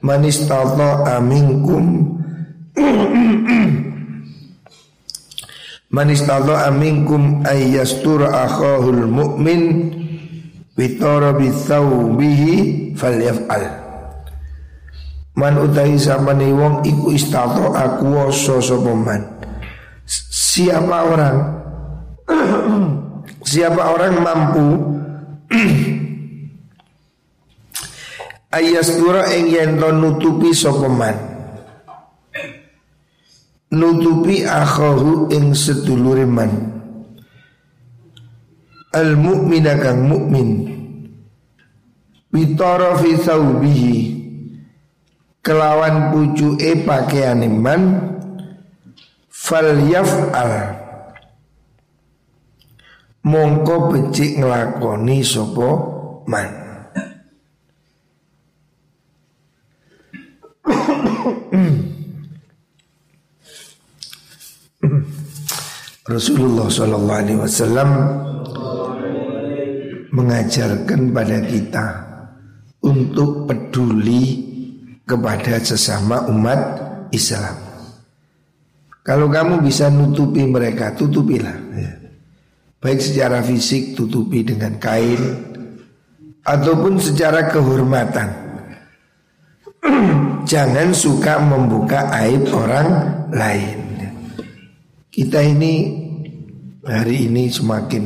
"Manistata 0.00 1.20
aminkum 1.20 2.16
Man 5.92 6.08
istadha 6.08 6.72
aminkum 6.72 7.44
ayyastura 7.44 8.32
akhahul 8.48 9.04
mu'min 9.04 9.92
bitara 10.72 11.36
bithawbihi 11.36 12.96
falyaf'al. 12.96 13.64
Man 15.36 15.60
utahi 15.60 16.00
samane 16.00 16.48
wong 16.56 16.80
iku 16.88 17.12
istadha 17.12 17.76
aku 17.76 18.08
wasa 18.08 18.56
sapa. 18.64 18.92
Siapa 20.32 20.98
orang 21.08 21.36
Siapa 23.52 23.82
orang 23.96 24.20
mampu 24.20 24.66
Ayastura 28.60 29.32
ing 29.32 29.48
nutupi 29.80 30.52
sapa 30.52 30.88
man 30.92 31.31
nutupi 33.72 34.44
akhahu 34.44 35.32
ing 35.32 35.56
sedulure 35.56 36.28
man. 36.28 36.52
Al 38.92 39.16
mukmina 39.16 39.80
kang 39.80 40.04
mukmin. 40.04 40.68
Bitara 42.28 43.00
fi 43.00 43.16
thawbihi. 43.16 43.96
Kelawan 45.40 46.12
pucuke 46.12 46.84
pakaiane 46.84 47.48
man. 47.48 47.82
Fal 49.32 49.80
yaf'al. 49.88 50.78
Mongko 53.22 53.90
becik 53.90 54.38
nglakoni 54.38 55.22
sapa 55.22 55.68
man 56.26 56.61
Rasulullah 66.02 66.66
Shallallahu 66.66 67.20
Alaihi 67.22 67.38
Wasallam 67.38 67.90
mengajarkan 70.10 71.14
pada 71.14 71.38
kita 71.46 71.86
untuk 72.82 73.46
peduli 73.46 74.42
kepada 75.06 75.62
sesama 75.62 76.26
umat 76.26 76.60
Islam. 77.14 77.54
Kalau 79.06 79.30
kamu 79.30 79.62
bisa 79.62 79.94
nutupi 79.94 80.42
mereka, 80.42 80.90
tutupilah. 80.98 81.58
Ya. 81.78 81.94
Baik 82.82 82.98
secara 82.98 83.38
fisik 83.46 83.94
tutupi 83.94 84.42
dengan 84.42 84.82
kain 84.82 85.22
ataupun 86.42 86.98
secara 86.98 87.46
kehormatan. 87.46 88.28
Jangan 90.50 90.90
suka 90.90 91.38
membuka 91.38 92.10
aib 92.26 92.50
orang 92.50 92.88
lain. 93.30 93.81
Kita 95.12 95.44
ini 95.44 95.92
hari 96.88 97.28
ini 97.28 97.52
semakin 97.52 98.04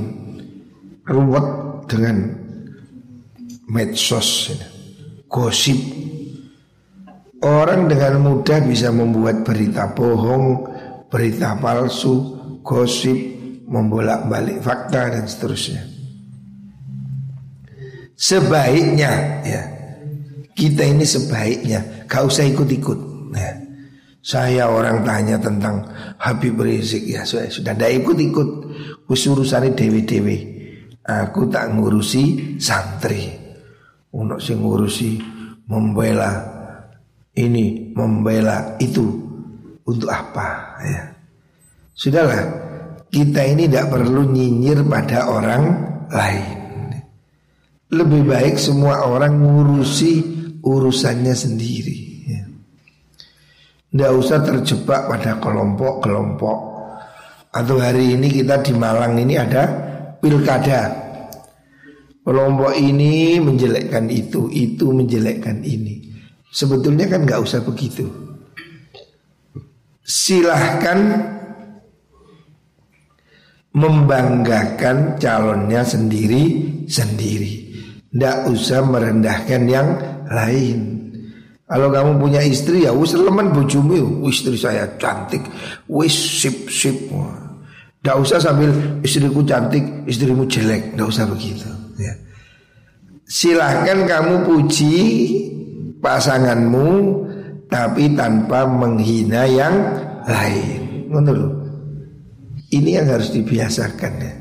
ruwet 1.06 1.46
dengan 1.86 2.34
medsos, 3.70 4.50
gosip. 5.30 5.78
Orang 7.46 7.86
dengan 7.86 8.26
mudah 8.26 8.58
bisa 8.66 8.90
membuat 8.90 9.46
berita 9.46 9.94
bohong, 9.94 10.66
berita 11.06 11.54
palsu, 11.62 12.34
gosip, 12.66 13.14
membolak-balik 13.70 14.58
fakta 14.58 15.14
dan 15.14 15.30
seterusnya. 15.30 15.86
Sebaiknya 18.18 19.12
ya 19.46 19.62
kita 20.58 20.82
ini 20.90 21.06
sebaiknya 21.06 22.02
gak 22.10 22.26
usah 22.26 22.50
ikut-ikut. 22.50 22.98
Ya. 23.30 23.65
Saya 24.26 24.66
orang 24.66 25.06
tanya 25.06 25.38
tentang 25.38 25.86
Habib 26.18 26.58
Rizik. 26.58 27.06
Ya 27.06 27.22
saya 27.22 27.46
sudah 27.46 27.78
tidak 27.78 28.02
ikut-ikut. 28.02 28.48
Wis 29.06 29.22
urusane 29.30 29.70
dewi-dewi. 29.70 30.38
Aku 31.06 31.46
tak 31.46 31.70
ngurusi 31.70 32.58
santri. 32.58 33.30
Untuk 34.10 34.42
sing 34.42 34.58
ngurusi 34.58 35.22
membela 35.70 36.42
ini, 37.38 37.94
membela 37.94 38.74
itu. 38.82 39.06
Untuk 39.86 40.10
apa? 40.10 40.74
Ya. 40.82 41.02
Sudahlah 41.94 42.66
Kita 43.06 43.46
ini 43.46 43.70
tidak 43.70 43.94
perlu 43.94 44.26
nyinyir 44.26 44.82
pada 44.90 45.30
orang 45.30 45.62
lain. 46.10 46.46
Lebih 47.94 48.26
baik 48.26 48.58
semua 48.58 49.06
orang 49.06 49.38
ngurusi 49.38 50.12
urusannya 50.66 51.30
sendiri 51.30 52.05
tidak 53.96 54.12
usah 54.12 54.44
terjebak 54.44 55.08
pada 55.08 55.40
kelompok-kelompok. 55.40 56.58
Atau 57.48 57.80
hari 57.80 58.12
ini 58.12 58.28
kita 58.28 58.60
di 58.60 58.76
Malang 58.76 59.16
ini 59.16 59.40
ada 59.40 59.64
pilkada. 60.20 60.92
Kelompok 62.20 62.76
ini 62.76 63.40
menjelekkan 63.40 64.12
itu, 64.12 64.52
itu 64.52 64.92
menjelekkan 64.92 65.64
ini. 65.64 66.12
Sebetulnya 66.52 67.08
kan 67.08 67.24
nggak 67.24 67.40
usah 67.40 67.64
begitu. 67.64 68.04
Silahkan 70.04 71.32
membanggakan 73.72 75.16
calonnya 75.16 75.80
sendiri-sendiri. 75.88 77.54
Tidak 78.12 78.52
usah 78.52 78.84
merendahkan 78.84 79.62
yang 79.64 79.88
lain 80.28 80.95
kalau 81.66 81.90
kamu 81.90 82.22
punya 82.22 82.40
istri 82.46 82.86
ya 82.86 82.94
wis 82.94 83.18
lemen 83.18 83.50
bojomu 83.50 84.22
istri 84.30 84.54
saya 84.54 84.86
cantik, 85.02 85.42
wis 85.90 86.14
sip 86.14 86.70
sip. 86.70 87.10
Tidak 88.06 88.16
usah 88.22 88.38
sambil 88.38 88.70
istriku 89.02 89.42
cantik, 89.42 89.82
istrimu 90.06 90.46
jelek, 90.46 90.94
tidak 90.94 91.10
usah 91.10 91.26
begitu. 91.26 91.66
Ya. 91.98 92.14
Silahkan 93.26 94.06
kamu 94.06 94.46
puji 94.46 94.94
pasanganmu, 95.98 96.86
tapi 97.66 98.14
tanpa 98.14 98.62
menghina 98.62 99.50
yang 99.50 99.74
lain. 100.22 101.10
Menurut 101.10 101.66
ini 102.70 102.94
yang 102.94 103.10
harus 103.10 103.34
dibiasakan 103.34 104.12
ya. 104.22 104.34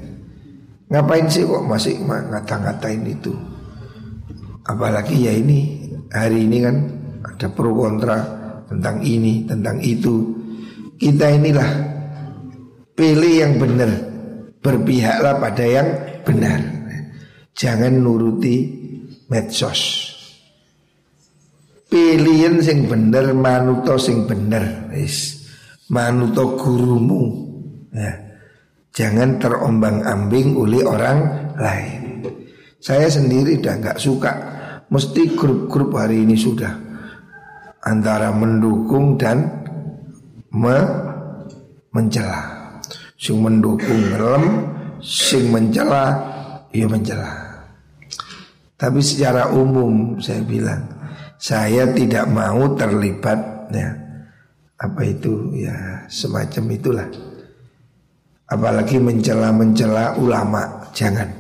Ngapain 0.86 1.26
sih 1.26 1.42
kok 1.42 1.66
masih 1.66 1.98
ngata-ngatain 2.06 3.02
itu? 3.10 3.34
Apalagi 4.62 5.26
ya 5.26 5.34
ini 5.34 5.90
hari 6.14 6.46
ini 6.46 6.58
kan 6.62 6.76
ada 7.26 7.48
pro 7.50 7.74
kontra 7.74 8.18
tentang 8.70 9.02
ini, 9.02 9.46
tentang 9.50 9.82
itu. 9.82 10.30
Kita 10.96 11.28
inilah 11.34 11.70
pilih 12.94 13.34
yang 13.34 13.54
benar, 13.58 13.92
berpihaklah 14.62 15.36
pada 15.42 15.66
yang 15.66 15.90
benar. 16.22 16.60
Jangan 17.56 17.94
nuruti 17.98 18.56
medsos. 19.32 20.12
Pilihan 21.86 22.60
sing 22.60 22.92
bener 22.92 23.32
manuto 23.32 23.96
sing 23.96 24.28
bener 24.28 24.92
wis. 24.92 25.48
Manuto 25.88 26.60
gurumu. 26.60 27.24
Ya. 27.96 28.12
Jangan 28.92 29.40
terombang 29.40 30.04
ambing 30.04 30.60
oleh 30.60 30.84
orang 30.84 31.52
lain. 31.56 32.02
Saya 32.80 33.08
sendiri 33.08 33.60
udah 33.64 33.76
nggak 33.80 34.00
suka. 34.02 34.34
Mesti 34.92 35.36
grup-grup 35.36 35.96
hari 35.96 36.28
ini 36.28 36.36
sudah 36.36 36.85
antara 37.86 38.34
mendukung 38.34 39.16
dan 39.16 39.46
me 40.50 40.78
mencela. 41.94 42.42
Sing 43.16 43.40
mendukung 43.40 44.12
ngelem 44.12 44.46
sing 45.00 45.54
mencela 45.54 46.18
ya 46.74 46.90
mencela. 46.90 47.32
Tapi 48.76 49.00
secara 49.00 49.54
umum 49.56 50.20
saya 50.20 50.44
bilang 50.44 50.84
saya 51.40 51.88
tidak 51.94 52.26
mau 52.28 52.76
terlibat 52.76 53.70
ya. 53.72 53.90
Apa 54.76 55.08
itu? 55.08 55.56
Ya 55.56 56.04
semacam 56.12 56.64
itulah. 56.76 57.08
Apalagi 58.46 59.00
mencela-mencela 59.00 60.20
ulama 60.20 60.92
jangan. 60.92 61.32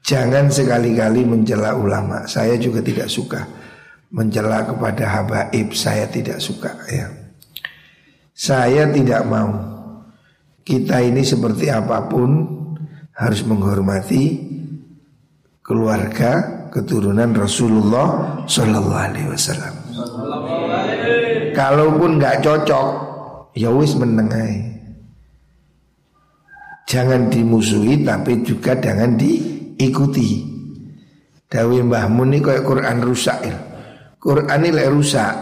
Jangan 0.00 0.48
sekali-kali 0.48 1.28
mencela 1.28 1.76
ulama. 1.76 2.24
Saya 2.24 2.56
juga 2.56 2.80
tidak 2.80 3.12
suka 3.12 3.57
mencela 4.08 4.64
kepada 4.64 5.04
habaib 5.04 5.76
saya 5.76 6.08
tidak 6.08 6.40
suka 6.40 6.72
ya 6.88 7.12
saya 8.32 8.88
tidak 8.88 9.26
mau 9.28 9.50
kita 10.68 11.00
ini 11.00 11.24
seperti 11.24 11.72
apa 11.72 12.04
pun 12.08 12.44
harus 13.16 13.40
menghormati 13.42 14.48
keluarga 15.64 16.58
keturunan 16.70 17.32
Rasulullah 17.34 18.40
Shallallahu 18.44 18.94
Alaihi 18.94 19.28
Wasallam. 19.28 19.74
Kalaupun 21.56 22.20
nggak 22.22 22.44
cocok, 22.44 22.88
ya 23.58 23.72
wis 23.72 23.96
menengai. 23.98 24.68
Jangan 26.88 27.28
dimusuhi 27.28 28.00
tapi 28.06 28.40
juga 28.46 28.78
jangan 28.78 29.18
diikuti. 29.18 30.56
Dawi 31.48 31.84
Mbah 31.84 32.12
Mun 32.12 32.32
ini 32.32 32.44
kayak 32.44 32.64
Quran 32.64 33.04
rusak 33.04 33.38
ya. 33.44 33.56
Quran 34.18 34.60
ini 34.66 34.82
rusak. 34.90 35.34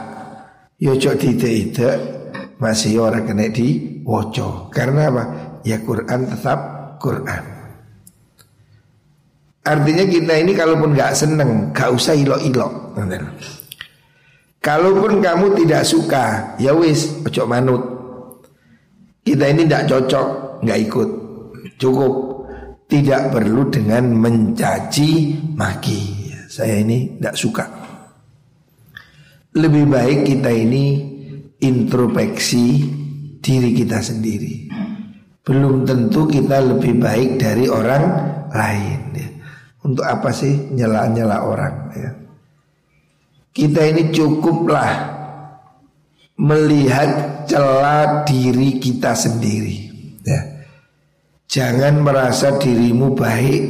Ya 0.77 0.93
cok 0.93 1.17
ide-ide 1.25 1.91
masih 2.61 3.01
orang 3.01 3.25
kena 3.25 3.49
di 3.49 4.01
woco. 4.05 4.69
Karena 4.69 5.09
apa? 5.09 5.25
Ya 5.65 5.81
Quran 5.81 6.29
tetap 6.29 6.59
Quran. 7.01 7.43
Artinya 9.67 10.05
kita 10.07 10.33
ini 10.39 10.53
kalaupun 10.55 10.95
nggak 10.95 11.13
seneng, 11.17 11.75
gak 11.75 11.91
usah 11.91 12.15
ilok-ilok. 12.15 12.95
Kalaupun 14.63 15.19
kamu 15.19 15.59
tidak 15.59 15.83
suka, 15.83 16.55
ya 16.63 16.71
wis, 16.71 17.19
ojo 17.27 17.43
manut. 17.51 17.83
Kita 19.27 19.43
ini 19.51 19.67
tidak 19.67 19.91
cocok, 19.91 20.29
nggak 20.63 20.79
ikut. 20.87 21.09
Cukup. 21.83 22.15
Tidak 22.87 23.35
perlu 23.35 23.67
dengan 23.67 24.15
mencaci 24.15 25.35
maki. 25.59 26.31
Saya 26.47 26.79
ini 26.79 27.19
tidak 27.19 27.35
suka. 27.35 27.67
Lebih 29.57 29.85
baik 29.89 30.29
kita 30.29 30.53
ini 30.53 30.85
introspeksi 31.65 32.67
diri 33.41 33.71
kita 33.73 34.05
sendiri. 34.05 34.69
Belum 35.41 35.87
tentu 35.89 36.29
kita 36.29 36.61
lebih 36.61 37.01
baik 37.01 37.41
dari 37.41 37.65
orang 37.71 38.05
lain. 38.53 39.01
Ya. 39.15 39.29
Untuk 39.87 40.05
apa 40.05 40.35
sih 40.35 40.75
nyela-nyela 40.75 41.47
orang 41.47 41.77
ya. 41.95 42.11
Kita 43.57 43.81
ini 43.81 44.13
cukuplah 44.13 44.93
melihat 46.37 47.49
celah 47.49 48.29
diri 48.29 48.77
kita 48.77 49.17
sendiri 49.17 49.79
ya. 50.27 50.41
Jangan 51.49 52.03
merasa 52.05 52.61
dirimu 52.61 53.17
baik 53.17 53.63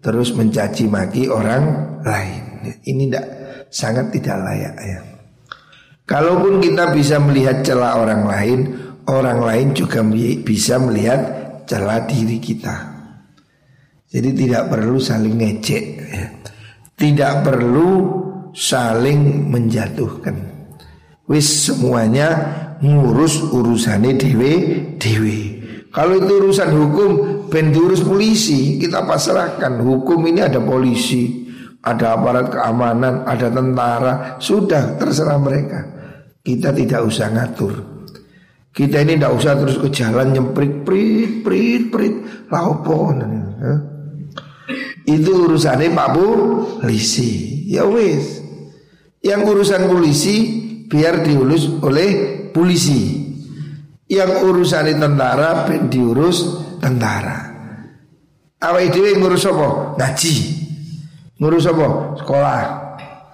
terus 0.00 0.32
mencaci 0.32 0.88
maki 0.88 1.28
orang 1.28 1.98
lain. 2.06 2.42
Ya, 2.64 2.74
ini 2.88 3.10
tidak 3.10 3.26
sangat 3.68 4.14
tidak 4.14 4.38
layak 4.40 4.76
ya. 4.80 5.17
Kalaupun 6.08 6.64
kita 6.64 6.88
bisa 6.96 7.20
melihat 7.20 7.60
celah 7.60 8.00
orang 8.00 8.24
lain, 8.24 8.58
orang 9.12 9.44
lain 9.44 9.66
juga 9.76 10.00
bisa 10.40 10.80
melihat 10.80 11.20
celah 11.68 12.08
diri 12.08 12.40
kita. 12.40 12.98
Jadi 14.08 14.32
tidak 14.32 14.72
perlu 14.72 14.96
saling 14.96 15.36
ngecek 15.36 15.84
ya. 16.00 16.24
Tidak 16.96 17.32
perlu 17.44 17.90
saling 18.56 19.52
menjatuhkan 19.52 20.36
Wis 21.28 21.68
semuanya 21.68 22.28
ngurus 22.80 23.52
urusannya 23.52 24.16
dewe 24.16 24.52
dewe 24.96 25.38
Kalau 25.92 26.16
itu 26.16 26.32
urusan 26.40 26.70
hukum 26.72 27.10
Ben 27.52 27.68
diurus 27.68 28.00
polisi 28.00 28.80
Kita 28.80 29.04
pasrahkan 29.04 29.76
Hukum 29.76 30.24
ini 30.24 30.40
ada 30.40 30.58
polisi 30.58 31.44
Ada 31.84 32.16
aparat 32.16 32.48
keamanan 32.48 33.28
Ada 33.28 33.52
tentara 33.52 34.12
Sudah 34.40 34.96
terserah 34.96 35.36
mereka 35.36 35.97
Kita 36.48 36.72
tidak 36.72 37.04
usah 37.04 37.28
ngatur 37.28 37.98
kita 38.78 39.02
ini 39.02 39.18
tidak 39.18 39.34
usah 39.34 39.58
terus 39.58 39.74
ke 39.82 39.90
jalan 39.90 40.30
nyemprit 40.30 40.86
prit 40.86 41.42
prit 41.42 41.90
prit 41.90 42.14
laupon. 42.46 43.18
Itu 45.02 45.50
urusannya 45.50 45.90
Pak 45.90 46.08
Polisi. 46.14 47.66
Ya 47.66 47.82
wis. 47.82 48.38
Yang 49.18 49.40
urusan 49.50 49.90
polisi 49.90 50.36
biar 50.86 51.26
diurus 51.26 51.82
oleh 51.82 52.10
polisi. 52.54 53.18
Yang 54.06 54.46
urusan 54.46 54.94
tentara 54.94 55.66
diurus 55.90 56.38
tentara. 56.78 57.50
Awak 58.62 58.94
itu 58.94 59.18
ngurus 59.18 59.42
apa? 59.50 59.98
Ngaji. 59.98 60.34
Ngurus 61.42 61.66
apa? 61.66 61.88
Sekolah. 62.22 62.58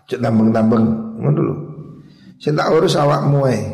Cek 0.09 0.25
tambeng-tambeng 0.25 0.85
ngono 1.21 1.41
lho. 1.41 1.64
Saya 2.45 2.61
tak 2.61 2.77
urus 2.77 2.93
awakmu 2.93 3.49
ae. 3.49 3.65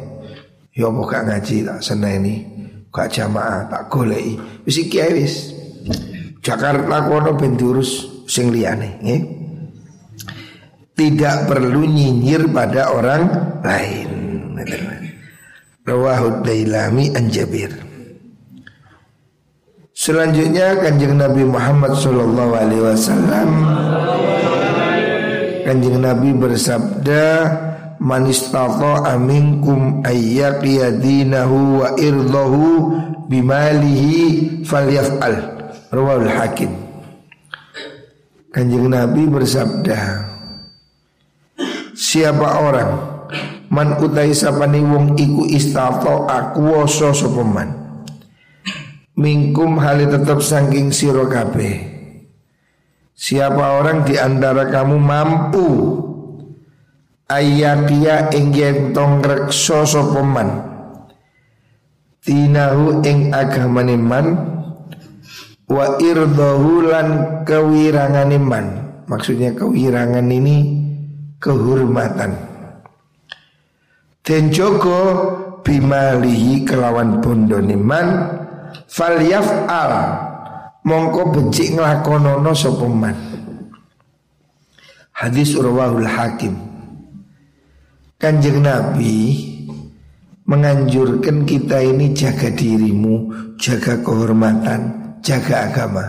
Ya 0.78 0.87
apa 0.87 1.02
gak 1.11 1.26
ngaji 1.26 1.56
tak 1.66 1.83
seneni. 1.83 2.46
Gak 2.94 3.11
jamaah 3.11 3.66
tak 3.66 3.90
goleki. 3.90 4.38
Wis 4.62 4.78
iki 4.78 5.02
wis. 5.11 5.35
Jakarta 6.38 7.11
kono 7.11 7.35
ben 7.35 7.59
diurus 7.59 8.06
sing 8.30 8.54
liyane 8.54 9.02
nggih. 9.02 9.22
Tidak 10.94 11.50
perlu 11.50 11.83
nyinyir 11.83 12.46
pada 12.54 12.94
orang 12.94 13.59
lain. 13.66 14.11
Rawahu 15.83 16.46
Dailami 16.46 17.11
an 17.11 17.26
Jabir. 17.26 17.74
Selanjutnya 19.90 20.78
kanjeng 20.78 21.18
Nabi 21.18 21.42
Muhammad 21.42 21.98
Sallallahu 21.98 22.56
Alaihi 22.56 22.85
Wasallam 22.88 23.48
Kanjeng 25.61 26.00
Nabi 26.00 26.33
bersabda 26.33 27.24
Manistata 28.00 29.04
aminkum 29.12 30.00
ayyaqiyadinahu 30.00 31.84
wa 31.84 31.88
irdahu 32.00 32.64
bimalihi 33.28 34.64
falyaf'al. 34.64 35.60
Rawal 35.92 36.24
Hakim. 36.32 36.90
Kanjeng 38.50 38.90
Nabi 38.90 39.30
bersabda 39.30 40.26
Siapa 41.94 42.66
orang 42.66 42.92
Man 43.70 43.94
utai 44.02 44.34
sapani 44.34 44.82
wong 44.82 45.14
iku 45.14 45.46
istato 45.46 46.26
aku 46.26 46.58
woso 46.58 47.14
sopeman 47.14 47.70
Mingkum 49.14 49.78
hali 49.78 50.10
tetap 50.10 50.42
sangking 50.42 50.90
siro 50.90 51.30
Siapa 53.14 53.78
orang 53.78 54.02
di 54.02 54.18
antara 54.18 54.66
kamu 54.66 54.98
mampu 54.98 55.68
Ayakia 57.30 58.26
ingin 58.34 58.90
tong 58.90 59.22
rekso 59.22 59.86
sopeman 59.86 60.66
Tinahu 62.26 63.06
ing 63.06 63.30
agamane 63.30 63.94
man? 63.94 64.26
Wa 65.70 65.94
irdahu 66.02 66.90
lan 66.90 67.08
kewirangan 67.46 68.34
man? 68.42 68.66
Maksudnya 69.06 69.54
kewirangan 69.54 70.26
ini 70.26 70.56
kehormatan. 71.38 72.34
Den 74.26 74.50
joko 74.50 74.98
bimalihi 75.62 76.66
kelawan 76.66 77.22
bondone 77.22 77.78
man 77.78 78.06
Fal 78.90 79.22
yaf'al 79.22 79.92
Mongko 80.82 81.30
becik 81.30 81.78
nglakonono 81.78 82.52
sapa 82.52 82.86
man? 82.90 83.16
Hadis 85.14 85.56
Urwahul 85.56 86.04
Hakim 86.04 86.69
Kanjeng 88.20 88.61
Nabi 88.61 89.48
menganjurkan 90.44 91.48
kita 91.48 91.80
ini 91.80 92.12
jaga 92.12 92.52
dirimu, 92.52 93.33
jaga 93.56 93.96
kehormatan, 94.04 94.80
jaga 95.24 95.72
agama. 95.72 96.04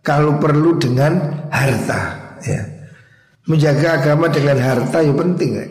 Kalau 0.00 0.40
perlu 0.40 0.80
dengan 0.80 1.20
harta, 1.52 2.32
ya. 2.40 2.64
Menjaga 3.44 4.00
agama 4.00 4.32
dengan 4.32 4.56
harta 4.56 5.04
ya 5.04 5.12
penting 5.12 5.50
ya. 5.52 5.66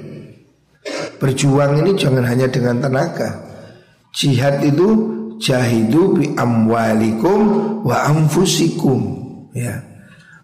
Berjuang 1.18 1.82
ini 1.82 1.98
jangan 1.98 2.22
hanya 2.22 2.46
dengan 2.46 2.78
tenaga. 2.86 3.42
Jihad 4.14 4.62
itu 4.62 4.88
jahidu 5.42 6.14
bi 6.14 6.30
amwalikum 6.38 7.42
wa 7.82 8.14
amfusikum, 8.14 9.02
ya. 9.58 9.82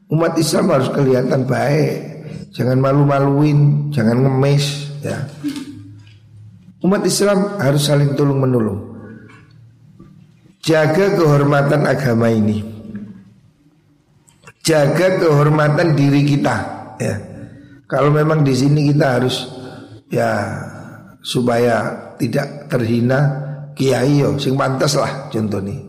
Umat 0.10 0.42
Islam 0.42 0.74
harus 0.74 0.90
kelihatan 0.90 1.46
baik 1.46 2.16
Jangan 2.56 2.80
malu-maluin, 2.80 3.92
jangan 3.92 4.24
ngemis 4.24 4.85
ya. 5.06 5.18
Umat 6.82 7.06
Islam 7.06 7.62
harus 7.62 7.86
saling 7.86 8.18
tolong 8.18 8.42
menolong. 8.42 8.82
Jaga 10.66 11.14
kehormatan 11.14 11.86
agama 11.86 12.30
ini. 12.30 12.62
Jaga 14.66 15.22
kehormatan 15.22 15.94
diri 15.94 16.26
kita 16.26 16.56
ya. 16.98 17.16
Kalau 17.86 18.10
memang 18.10 18.42
di 18.42 18.54
sini 18.58 18.90
kita 18.90 19.22
harus 19.22 19.46
ya 20.10 20.58
supaya 21.22 21.94
tidak 22.18 22.66
terhina 22.66 23.46
kiai 23.78 24.26
yo 24.26 24.42
sing 24.42 24.58
pantas 24.58 24.98
lah 24.98 25.30
contoh 25.30 25.62
nih. 25.62 25.80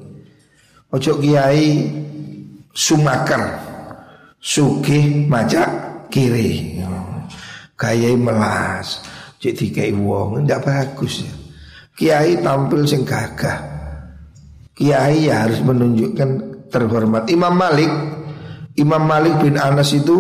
Ojo 0.92 1.16
kiai 1.24 1.88
sumakar 2.76 3.57
sugih 4.40 5.24
majak 5.24 5.68
kiri 6.12 6.76
Kiai 7.77 8.17
melas. 8.17 9.05
Jadi 9.37 9.69
kayak 9.69 10.01
wong 10.01 10.43
Tidak 10.43 10.61
bagus 10.65 11.23
ya. 11.23 11.33
Kiai 11.97 12.41
tampil 12.41 12.89
sing 12.89 13.05
gagah. 13.05 13.61
Kiai 14.77 15.29
ya 15.29 15.45
harus 15.49 15.61
menunjukkan 15.61 16.29
terhormat. 16.69 17.29
Imam 17.33 17.53
Malik 17.57 17.89
Imam 18.77 19.05
Malik 19.05 19.41
bin 19.41 19.57
Anas 19.57 19.93
itu 19.97 20.17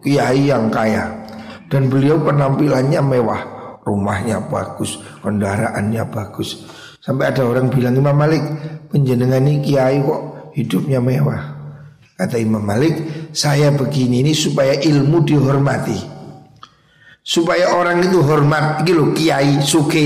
Kiai 0.00 0.48
yang 0.48 0.72
kaya. 0.72 1.28
Dan 1.70 1.86
beliau 1.86 2.18
penampilannya 2.18 2.98
mewah 2.98 3.42
Rumahnya 3.86 4.50
bagus 4.50 4.98
Kendaraannya 5.22 6.02
bagus. 6.10 6.66
Sampai 6.98 7.30
ada 7.30 7.46
orang 7.46 7.70
bilang 7.70 7.94
Imam 7.94 8.16
Malik 8.16 8.42
Penjenengan 8.90 9.46
ini 9.46 9.62
kiai 9.62 10.02
kok 10.02 10.50
hidupnya 10.58 10.98
mewah? 10.98 11.62
Kata 12.18 12.36
Imam 12.42 12.60
Malik, 12.60 13.30
saya 13.30 13.70
begini 13.70 14.26
ini 14.26 14.34
supaya 14.34 14.74
ilmu 14.74 15.22
dihormati. 15.22 16.09
Supaya 17.20 17.76
orang 17.76 18.00
itu 18.00 18.24
hormat, 18.24 18.82
gitu 18.88 19.12
kiai 19.12 19.60
suke 19.60 20.04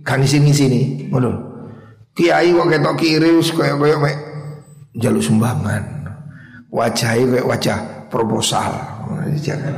kang 0.00 0.24
sini 0.24 0.50
sini, 0.50 0.80
ngono. 1.12 1.48
Kiai 2.16 2.50
kok 2.50 2.66
ketok 2.66 2.96
kiri 2.98 3.30
kaya 3.54 3.78
kaya 3.78 3.96
mek 4.00 4.16
jaluk 4.98 5.22
sumbangan. 5.22 5.84
Wajahnya 6.68 7.38
kayak 7.38 7.46
wajah 7.46 7.78
proposal. 8.10 8.74
Jangan. 9.38 9.72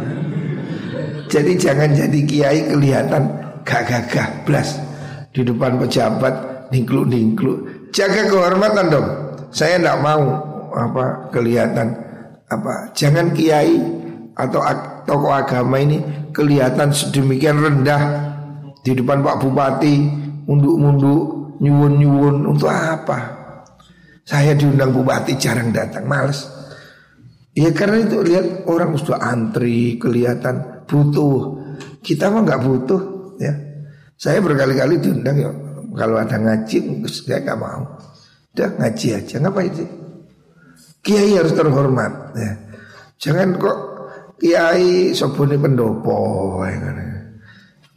Jadi 1.30 1.52
jangan 1.54 1.90
jadi 1.94 2.20
kiai 2.26 2.61
kelihatan 2.66 3.22
gak 3.62 3.83
gagah 3.87 4.28
blas 4.42 4.80
di 5.30 5.46
depan 5.46 5.78
pejabat 5.78 6.35
ningkluk-ningkluk. 6.74 7.92
Jaga 7.94 8.26
kehormatan 8.26 8.87
dong. 8.90 9.09
Saya 9.50 9.78
tidak 9.78 9.98
mau 10.02 10.22
apa 10.70 11.30
kelihatan 11.35 11.94
apa 12.50 12.90
jangan 12.94 13.30
kiai 13.35 13.78
atau 14.35 14.62
tokoh 15.11 15.35
agama 15.35 15.83
ini 15.83 15.99
kelihatan 16.31 16.94
sedemikian 16.94 17.59
rendah 17.59 18.03
di 18.87 18.94
depan 18.94 19.27
Pak 19.27 19.42
Bupati 19.42 19.94
munduk-munduk 20.46 21.59
nyuwun-nyuwun 21.59 22.46
untuk 22.46 22.70
apa? 22.70 23.42
Saya 24.23 24.55
diundang 24.55 24.94
Bupati 24.94 25.35
jarang 25.35 25.75
datang, 25.75 26.07
males. 26.07 26.46
Ya 27.51 27.75
karena 27.75 28.07
itu 28.07 28.23
lihat 28.23 28.70
orang 28.70 28.94
sudah 28.94 29.18
antri 29.18 29.99
kelihatan 29.99 30.87
butuh. 30.87 31.59
Kita 31.99 32.31
mah 32.31 32.46
nggak 32.46 32.62
butuh 32.62 33.01
ya. 33.42 33.53
Saya 34.14 34.38
berkali-kali 34.38 35.03
diundang 35.03 35.37
ya 35.37 35.51
kalau 35.99 36.23
ada 36.23 36.38
ngaji 36.38 37.03
saya 37.11 37.42
nggak 37.42 37.59
mau. 37.59 37.99
Udah 38.55 38.70
ngaji 38.79 39.07
aja 39.18 39.35
ngapain 39.42 39.75
sih? 39.75 39.88
Kiai 41.03 41.35
harus 41.35 41.51
terhormat 41.51 42.38
ya. 42.38 42.53
Jangan 43.18 43.59
kok 43.59 43.89
kiai 44.40 45.12
sobone 45.12 45.61
pendopo. 45.61 46.16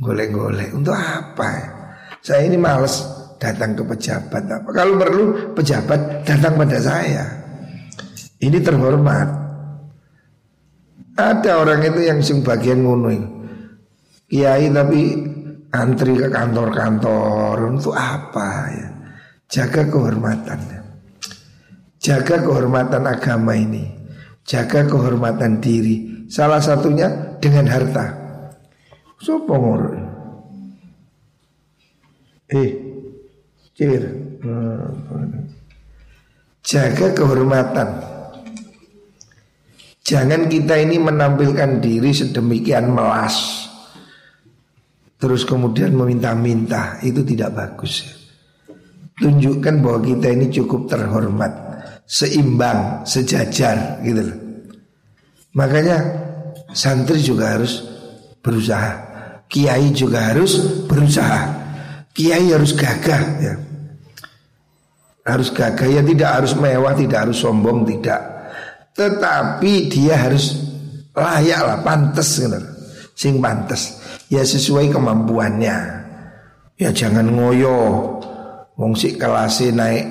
Golek-golek 0.03 0.75
untuk 0.75 0.91
apa 0.91 1.47
ya? 1.47 1.67
Saya 2.19 2.43
ini 2.43 2.60
males 2.60 3.08
datang 3.39 3.71
ke 3.71 3.84
pejabat 3.88 4.43
apa. 4.51 4.69
Kalau 4.75 4.99
perlu 4.99 5.23
pejabat 5.56 6.27
datang 6.27 6.60
pada 6.60 6.77
saya. 6.84 7.23
Ini 8.43 8.60
terhormat. 8.60 9.27
Ada 11.15 11.62
orang 11.62 11.88
itu 11.88 12.01
yang 12.03 12.19
sing 12.25 12.43
bagian 12.43 12.84
ngono 12.84 13.13
Kiai 14.27 14.65
tapi 14.73 15.13
antri 15.69 16.17
ke 16.17 16.27
kantor-kantor 16.27 17.56
untuk 17.69 17.93
apa 17.95 18.49
ya? 18.73 18.88
Jaga 19.47 19.88
kehormatannya. 19.88 20.82
Jaga 22.01 22.36
kehormatan 22.43 23.03
agama 23.08 23.53
ini 23.56 24.03
Jaga 24.43 24.84
kehormatan 24.84 25.63
diri. 25.63 26.27
Salah 26.27 26.60
satunya 26.60 27.39
dengan 27.39 27.67
harta. 27.71 28.06
Sopo 29.19 29.56
Eh 32.51 32.71
Cir 33.71 34.03
Jaga 36.63 37.08
kehormatan. 37.15 37.89
Jangan 40.03 40.51
kita 40.51 40.75
ini 40.75 40.99
menampilkan 40.99 41.79
diri 41.79 42.12
sedemikian 42.12 42.91
melas. 42.91 43.67
Terus 45.15 45.47
kemudian 45.47 45.95
meminta-minta. 45.95 46.99
Itu 46.99 47.23
tidak 47.23 47.56
bagus. 47.56 48.03
Tunjukkan 49.15 49.79
bahwa 49.79 50.03
kita 50.03 50.27
ini 50.36 50.51
cukup 50.51 50.91
terhormat 50.91 51.62
seimbang, 52.13 53.02
sejajar 53.10 53.97
gitu 54.06 54.21
loh. 54.21 54.38
Makanya 55.58 55.97
santri 56.69 57.17
juga 57.26 57.58
harus 57.58 57.82
berusaha. 58.45 59.10
Kiai 59.49 59.89
juga 59.89 60.30
harus 60.30 60.86
berusaha. 60.86 61.41
Kiai 62.13 62.54
harus 62.54 62.78
gagah 62.78 63.23
ya. 63.41 63.54
Harus 65.26 65.49
gagah 65.49 65.89
ya 65.89 66.02
tidak 66.06 66.30
harus 66.41 66.54
mewah, 66.54 66.93
tidak 66.93 67.26
harus 67.26 67.38
sombong, 67.41 67.82
tidak. 67.89 68.21
Tetapi 68.93 69.89
dia 69.89 70.13
harus 70.21 70.54
layak 71.17 71.62
lah, 71.65 71.78
pantas 71.82 72.30
gitu. 72.38 72.60
Sing 73.17 73.41
pantas. 73.41 73.97
Ya 74.30 74.45
sesuai 74.45 74.93
kemampuannya. 74.93 75.78
Ya 76.78 76.89
jangan 76.93 77.26
ngoyo. 77.30 77.78
Wong 78.73 78.97
sik 78.97 79.21
kelasnya 79.21 79.69
naik 79.69 80.06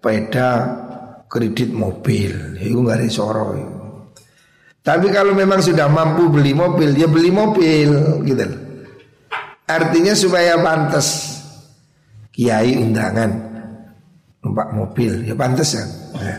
peda 0.00 0.85
kredit 1.26 1.70
mobil, 1.74 2.58
itu 2.58 2.78
nggak 2.78 2.96
ada 3.02 3.06
soro. 3.10 3.46
Tapi 4.86 5.10
kalau 5.10 5.34
memang 5.34 5.58
sudah 5.58 5.90
mampu 5.90 6.30
beli 6.30 6.54
mobil, 6.54 6.94
ya 6.94 7.10
beli 7.10 7.34
mobil, 7.34 8.22
gitu. 8.22 8.46
Artinya 9.66 10.14
supaya 10.14 10.54
pantas 10.62 11.34
kiai 12.30 12.78
undangan 12.78 13.30
numpak 14.46 14.68
mobil, 14.70 15.26
ya 15.26 15.34
pantas 15.34 15.74
kan. 15.74 15.88
Nah. 16.22 16.38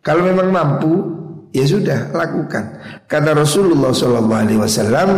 Kalau 0.00 0.24
memang 0.24 0.48
mampu, 0.48 0.92
ya 1.52 1.68
sudah 1.68 2.12
lakukan. 2.16 2.80
Kata 3.04 3.36
Rasulullah 3.36 3.92
SAW, 3.92 5.08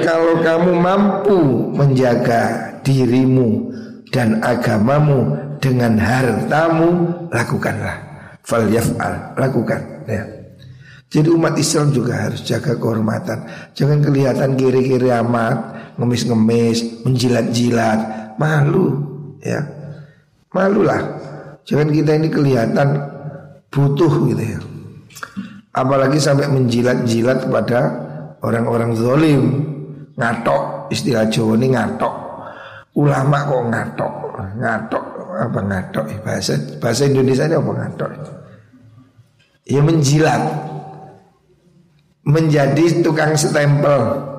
kalau 0.00 0.34
kamu 0.40 0.72
mampu 0.80 1.40
menjaga 1.76 2.72
dirimu 2.80 3.68
dan 4.08 4.40
agamamu 4.40 5.51
dengan 5.62 5.94
hartamu 5.94 7.06
lakukanlah. 7.30 8.10
Fal 8.42 8.66
yaf'al, 8.66 9.38
lakukan 9.38 10.02
ya. 10.10 10.26
Jadi 11.06 11.28
umat 11.30 11.54
Islam 11.54 11.94
juga 11.94 12.26
harus 12.26 12.42
jaga 12.42 12.74
kehormatan. 12.74 13.46
Jangan 13.78 14.02
kelihatan 14.02 14.58
kiri-kiri 14.58 15.14
amat, 15.22 15.56
ngemis-ngemis, 16.00 17.06
menjilat-jilat, 17.06 18.34
malu 18.40 18.98
ya. 19.38 19.62
Malulah. 20.50 21.00
Jangan 21.62 21.94
kita 21.94 22.18
ini 22.18 22.28
kelihatan 22.32 22.98
butuh 23.70 24.10
gitu 24.34 24.42
ya. 24.42 24.60
Apalagi 25.72 26.18
sampai 26.18 26.50
menjilat-jilat 26.50 27.46
kepada 27.46 27.80
orang-orang 28.42 28.92
zalim. 28.98 29.42
Ngatok, 30.18 30.92
istilah 30.92 31.30
Jawa 31.30 31.56
ini 31.56 31.72
ngatok. 31.72 32.14
Ulama 32.92 33.38
kok 33.48 33.62
ngatok, 33.72 34.12
ngatok 34.60 35.11
apa 35.42 35.58
ngatok 35.58 36.06
ya 36.06 36.18
bahasa 36.22 36.54
bahasa 36.78 37.02
Indonesia 37.10 37.50
ini 37.50 37.56
apa 37.58 37.72
ngatok? 37.74 38.10
Ya 39.62 39.80
menjilat, 39.82 40.42
menjadi 42.26 43.02
tukang 43.02 43.34
stempel. 43.34 44.30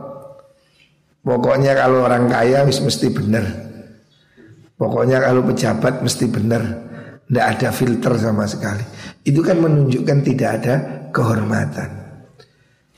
Pokoknya 1.24 1.76
kalau 1.80 2.04
orang 2.04 2.28
kaya 2.28 2.68
wis 2.68 2.84
mesti 2.84 3.08
benar. 3.12 3.48
Pokoknya 4.76 5.24
kalau 5.24 5.48
pejabat 5.48 6.04
mesti 6.04 6.28
benar. 6.28 6.64
Tidak 7.24 7.46
ada 7.48 7.72
filter 7.72 8.14
sama 8.20 8.44
sekali. 8.44 8.84
Itu 9.24 9.40
kan 9.40 9.64
menunjukkan 9.64 10.18
tidak 10.28 10.50
ada 10.60 10.74
kehormatan. 11.16 11.90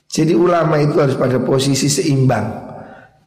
Jadi 0.09 0.33
ulama 0.33 0.81
itu 0.81 0.97
harus 0.97 1.13
pada 1.13 1.37
posisi 1.43 1.85
seimbang. 1.85 2.65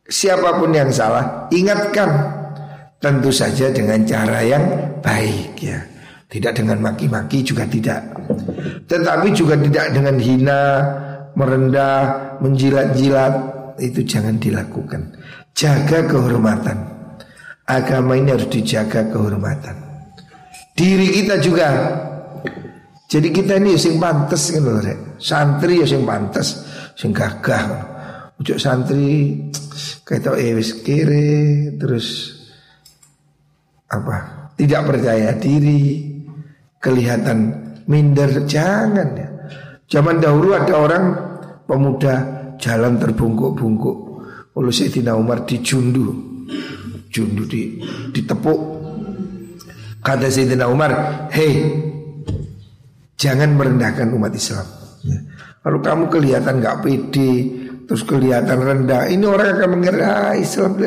Siapa 0.09 0.59
pun 0.59 0.73
yang 0.75 0.91
salah, 0.91 1.47
ingatkan. 1.53 2.38
Tentu 2.99 3.31
saja 3.31 3.71
dengan 3.71 4.03
cara 4.03 4.43
yang 4.43 4.65
baik 4.99 5.55
ya. 5.63 5.79
Tidak 6.29 6.53
dengan 6.53 6.83
maki-maki 6.83 7.47
juga 7.47 7.65
tidak. 7.65 8.05
Tetapi 8.85 9.33
juga 9.33 9.55
tidak 9.57 9.95
dengan 9.95 10.19
hina, 10.19 10.63
merendah, 11.39 12.37
menjilat-jilat. 12.43 13.35
Itu 13.79 14.03
jangan 14.03 14.37
dilakukan. 14.37 15.15
Jaga 15.55 16.05
kehormatan. 16.11 16.79
Agama 17.71 18.19
ini 18.19 18.35
harus 18.35 18.51
dijaga 18.51 19.07
kehormatan. 19.09 19.77
Diri 20.75 21.09
kita 21.11 21.39
juga 21.39 21.69
jadi 23.09 23.33
kita 23.33 23.57
ini 23.57 23.81
sing 23.81 23.97
pantes 23.97 24.53
kan 24.53 24.61
lho 24.61 24.85
rek. 24.85 24.99
Santri 25.17 25.81
ya 25.81 25.87
sing 25.89 26.05
pantes, 26.05 26.61
sing 26.93 27.17
gagah. 27.17 27.65
Ujuk 28.37 28.61
santri 28.61 29.49
kayak 30.07 30.37
eh 30.37 30.53
wis 30.53 30.85
kere 30.85 31.73
terus 31.81 32.38
apa? 33.89 34.17
Tidak 34.59 34.83
percaya 34.85 35.33
diri, 35.37 36.09
kelihatan 36.79 37.39
minder 37.89 38.45
jangan 38.45 39.09
ya. 39.17 39.29
Zaman 39.89 40.21
dahulu 40.21 40.53
ada 40.53 40.75
orang 40.77 41.05
pemuda 41.65 42.15
jalan 42.61 43.01
terbungkuk-bungkuk 43.01 43.99
oleh 44.59 44.73
Sayyidina 44.73 45.17
Umar 45.17 45.49
dijundu. 45.49 46.13
Jundu 47.09 47.49
di 47.49 47.81
ditepuk. 48.13 48.61
Kata 50.05 50.29
Sayyidina 50.29 50.69
Umar, 50.69 51.25
"Hei, 51.33 51.89
Jangan 53.19 53.59
merendahkan 53.59 54.15
umat 54.15 54.31
Islam. 54.31 54.63
Ya. 55.03 55.19
Kalau 55.67 55.83
kamu 55.83 56.05
kelihatan 56.07 56.63
nggak 56.63 56.87
pede, 56.87 57.33
terus 57.91 58.07
kelihatan 58.07 58.63
rendah, 58.63 59.11
ini 59.11 59.27
orang 59.27 59.59
akan 59.59 59.69
mengira 59.75 60.31
ah, 60.31 60.35
Islam 60.39 60.79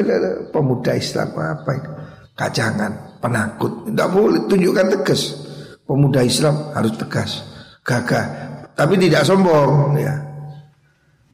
pemuda 0.56 0.96
Islam 0.96 1.28
apa 1.36 1.72
itu? 1.76 1.92
Kacangan, 2.36 3.22
penakut. 3.22 3.88
Tidak 3.91 4.10
boleh 4.10 4.48
tunjukkan 4.48 4.88
tegas. 4.98 5.22
Pemuda 5.86 6.24
Islam 6.24 6.72
harus 6.72 6.96
tegas, 6.96 7.44
gagah, 7.84 8.26
tapi 8.80 8.96
tidak 8.96 9.28
sombong. 9.28 10.00
Ya. 10.00 10.15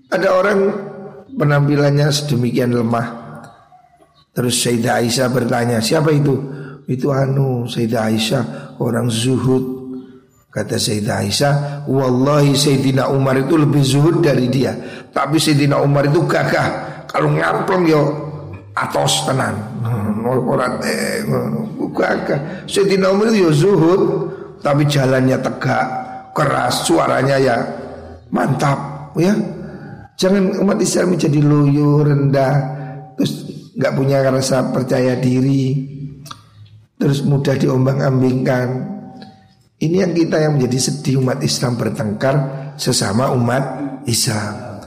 Ada 0.09 0.33
orang 0.33 0.59
penampilannya 1.37 2.09
sedemikian 2.09 2.73
lemah. 2.73 3.27
Terus 4.33 4.57
Sayyidah 4.57 5.01
Aisyah 5.01 5.27
bertanya, 5.29 5.77
siapa 5.77 6.09
itu? 6.09 6.33
Itu 6.89 7.13
anu 7.13 7.69
Sayyidah 7.69 8.03
Aisyah 8.09 8.43
orang 8.81 9.09
zuhud 9.13 9.77
Kata 10.57 10.73
Sayyidah 10.73 11.21
Aisyah, 11.21 11.53
Wallahi 11.85 12.57
Sayyidina 12.57 13.13
Umar 13.13 13.37
itu 13.37 13.61
lebih 13.61 13.83
zuhud 13.85 14.25
dari 14.25 14.49
dia. 14.49 14.73
Tapi 15.13 15.37
Sayyidina 15.37 15.77
Umar 15.77 16.09
itu 16.09 16.25
gagah. 16.25 17.05
Kalau 17.05 17.29
ngamplong 17.29 17.85
yo 17.85 18.01
atos 18.73 19.29
tenan. 19.29 19.53
Orang 20.27 20.83
eh 20.83 21.23
gagah. 21.97 22.67
Sayyidina 22.69 23.09
Umar 23.09 23.33
yo 23.33 23.49
zuhud, 23.49 24.01
tapi 24.61 24.85
jalannya 24.85 25.39
tegak, 25.41 25.87
keras, 26.37 26.85
suaranya 26.85 27.37
ya 27.41 27.57
mantap, 28.29 29.11
ya. 29.17 29.33
Jangan 30.17 30.61
umat 30.65 30.77
Islam 30.81 31.13
menjadi 31.13 31.39
loyo, 31.45 32.01
rendah, 32.01 32.55
terus 33.17 33.45
nggak 33.77 33.93
punya 33.93 34.25
rasa 34.25 34.73
percaya 34.73 35.13
diri, 35.17 35.77
terus 36.97 37.21
mudah 37.21 37.53
diombang-ambingkan. 37.53 38.97
Ini 39.77 40.09
yang 40.09 40.13
kita 40.17 40.41
yang 40.41 40.57
menjadi 40.57 40.89
sedih 40.89 41.21
umat 41.21 41.37
Islam 41.45 41.77
bertengkar 41.77 42.35
sesama 42.81 43.29
umat 43.29 43.63
Islam. 44.09 44.81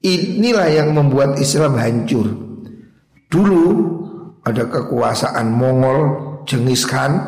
Inilah 0.00 0.72
yang 0.72 0.96
membuat 0.96 1.36
Islam 1.36 1.76
hancur. 1.76 2.32
Dulu 3.28 3.64
ada 4.42 4.66
kekuasaan 4.66 5.46
Mongol 5.54 5.98
Genghis 6.46 6.86
Khan 6.86 7.18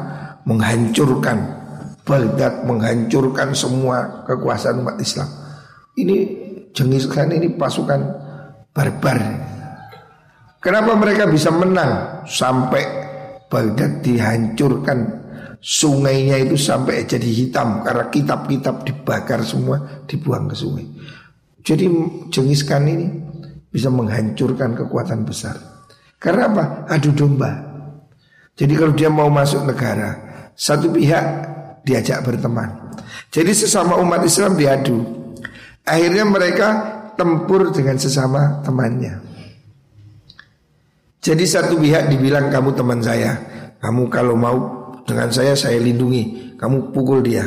menghancurkan 0.45 1.63
Baghdad, 2.05 2.69
menghancurkan 2.69 3.57
semua 3.57 4.27
kekuasaan 4.29 4.85
umat 4.85 5.01
Islam. 5.01 5.31
Ini 5.97 6.17
Genghis 6.77 7.09
Khan 7.09 7.33
ini 7.33 7.55
pasukan 7.55 8.01
barbar. 8.77 9.19
Kenapa 10.61 10.93
mereka 10.97 11.25
bisa 11.31 11.49
menang 11.49 12.25
sampai 12.29 12.83
Baghdad 13.49 14.05
dihancurkan 14.05 15.25
Sungainya 15.65 16.37
itu 16.45 16.61
sampai 16.61 17.09
jadi 17.09 17.25
hitam 17.25 17.81
karena 17.81 18.13
kitab-kitab 18.13 18.85
dibakar 18.85 19.41
semua 19.41 20.05
dibuang 20.05 20.45
ke 20.45 20.53
sungai. 20.53 20.85
Jadi 21.65 21.89
Jengis 22.29 22.69
Khan 22.69 22.85
ini 22.85 23.09
bisa 23.73 23.89
menghancurkan 23.89 24.77
kekuatan 24.77 25.25
besar. 25.25 25.57
Karena 26.25 26.49
apa? 26.49 26.65
Adu 26.89 27.13
domba. 27.13 27.53
Jadi 28.57 28.73
kalau 28.73 28.97
dia 28.97 29.13
mau 29.13 29.29
masuk 29.29 29.69
negara, 29.69 30.17
satu 30.57 30.89
pihak 30.89 31.25
diajak 31.85 32.25
berteman. 32.25 32.97
Jadi 33.29 33.53
sesama 33.53 34.01
umat 34.01 34.25
Islam 34.25 34.57
diadu. 34.57 35.05
Akhirnya 35.85 36.25
mereka 36.25 36.69
tempur 37.21 37.69
dengan 37.77 38.01
sesama 38.01 38.65
temannya. 38.65 39.21
Jadi 41.21 41.45
satu 41.45 41.77
pihak 41.77 42.09
dibilang 42.09 42.49
kamu 42.49 42.73
teman 42.73 43.05
saya, 43.05 43.37
kamu 43.85 44.09
kalau 44.09 44.33
mau 44.33 44.57
dengan 45.05 45.29
saya 45.29 45.53
saya 45.53 45.77
lindungi 45.77 46.57
Kamu 46.57 46.91
pukul 46.91 47.21
dia 47.21 47.45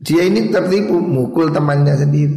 Dia 0.00 0.24
ini 0.24 0.48
tertipu 0.48 0.96
Mukul 0.96 1.52
temannya 1.52 1.94
sendiri 2.00 2.36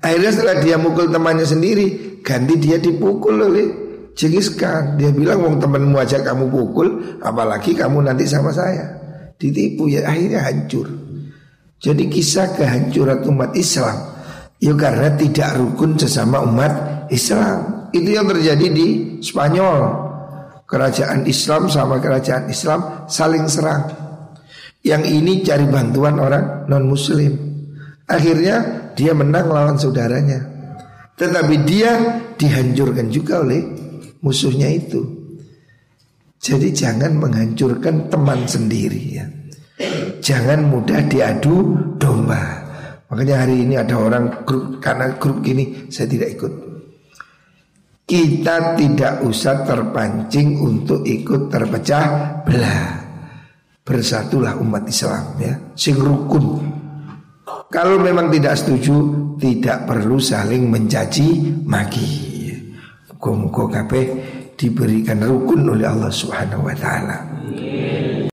Akhirnya 0.00 0.30
setelah 0.32 0.56
dia 0.64 0.76
mukul 0.80 1.12
temannya 1.12 1.44
sendiri 1.44 1.86
Ganti 2.24 2.56
dia 2.56 2.80
dipukul 2.80 3.36
oleh 3.36 3.85
Jengis 4.16 4.56
Khan 4.56 4.96
Dia 4.96 5.12
bilang 5.12 5.44
Wong 5.44 5.56
temanmu 5.60 6.00
aja 6.00 6.24
kamu 6.24 6.48
pukul 6.48 7.20
Apalagi 7.20 7.76
kamu 7.76 8.08
nanti 8.08 8.24
sama 8.24 8.50
saya 8.50 8.96
Ditipu 9.36 9.86
ya 9.86 10.08
akhirnya 10.08 10.40
hancur 10.48 10.88
Jadi 11.76 12.08
kisah 12.08 12.56
kehancuran 12.56 13.22
umat 13.28 13.52
Islam 13.52 14.16
Ya 14.56 14.72
karena 14.72 15.12
tidak 15.20 15.60
rukun 15.60 16.00
sesama 16.00 16.40
umat 16.40 17.06
Islam 17.12 17.92
Itu 17.92 18.08
yang 18.08 18.24
terjadi 18.24 18.66
di 18.72 19.20
Spanyol 19.20 20.06
kerajaan 20.66 21.24
Islam 21.30 21.70
sama 21.70 22.02
kerajaan 22.02 22.50
Islam 22.50 23.06
saling 23.06 23.46
serang. 23.46 23.86
Yang 24.82 25.02
ini 25.18 25.32
cari 25.42 25.66
bantuan 25.66 26.18
orang 26.18 26.66
non 26.70 26.86
muslim. 26.86 27.34
Akhirnya 28.06 28.90
dia 28.94 29.14
menang 29.14 29.50
lawan 29.50 29.78
saudaranya. 29.78 30.42
Tetapi 31.16 31.54
dia 31.66 32.22
dihancurkan 32.36 33.08
juga 33.10 33.42
oleh 33.42 33.85
musuhnya 34.20 34.70
itu. 34.70 35.02
Jadi 36.36 36.70
jangan 36.70 37.16
menghancurkan 37.18 38.06
teman 38.12 38.46
sendiri 38.46 39.02
ya. 39.16 39.26
Jangan 40.22 40.68
mudah 40.68 41.04
diadu 41.08 41.74
domba. 41.98 42.64
Makanya 43.06 43.46
hari 43.46 43.62
ini 43.62 43.74
ada 43.78 43.94
orang 43.98 44.42
grup 44.42 44.82
karena 44.82 45.14
grup 45.18 45.42
gini 45.42 45.90
saya 45.90 46.10
tidak 46.10 46.38
ikut. 46.38 46.52
Kita 48.06 48.78
tidak 48.78 49.26
usah 49.26 49.66
terpancing 49.66 50.62
untuk 50.62 51.02
ikut 51.02 51.50
terpecah 51.50 52.06
belah. 52.46 53.02
Bersatulah 53.86 54.58
umat 54.62 54.86
Islam 54.86 55.38
ya, 55.38 55.54
sing 55.78 55.94
rukun. 55.98 56.74
Kalau 57.70 57.98
memang 57.98 58.30
tidak 58.30 58.58
setuju, 58.58 58.94
tidak 59.38 59.86
perlu 59.86 60.18
saling 60.18 60.70
mencaci 60.70 61.62
maki. 61.66 62.25
Muka-muka 63.16 63.80
kabeh 63.80 64.12
diberikan 64.60 65.24
rukun 65.24 65.72
oleh 65.72 65.88
Allah 65.88 66.12
Subhanahu 66.12 66.68
wa 66.68 66.76
taala. 66.76 67.16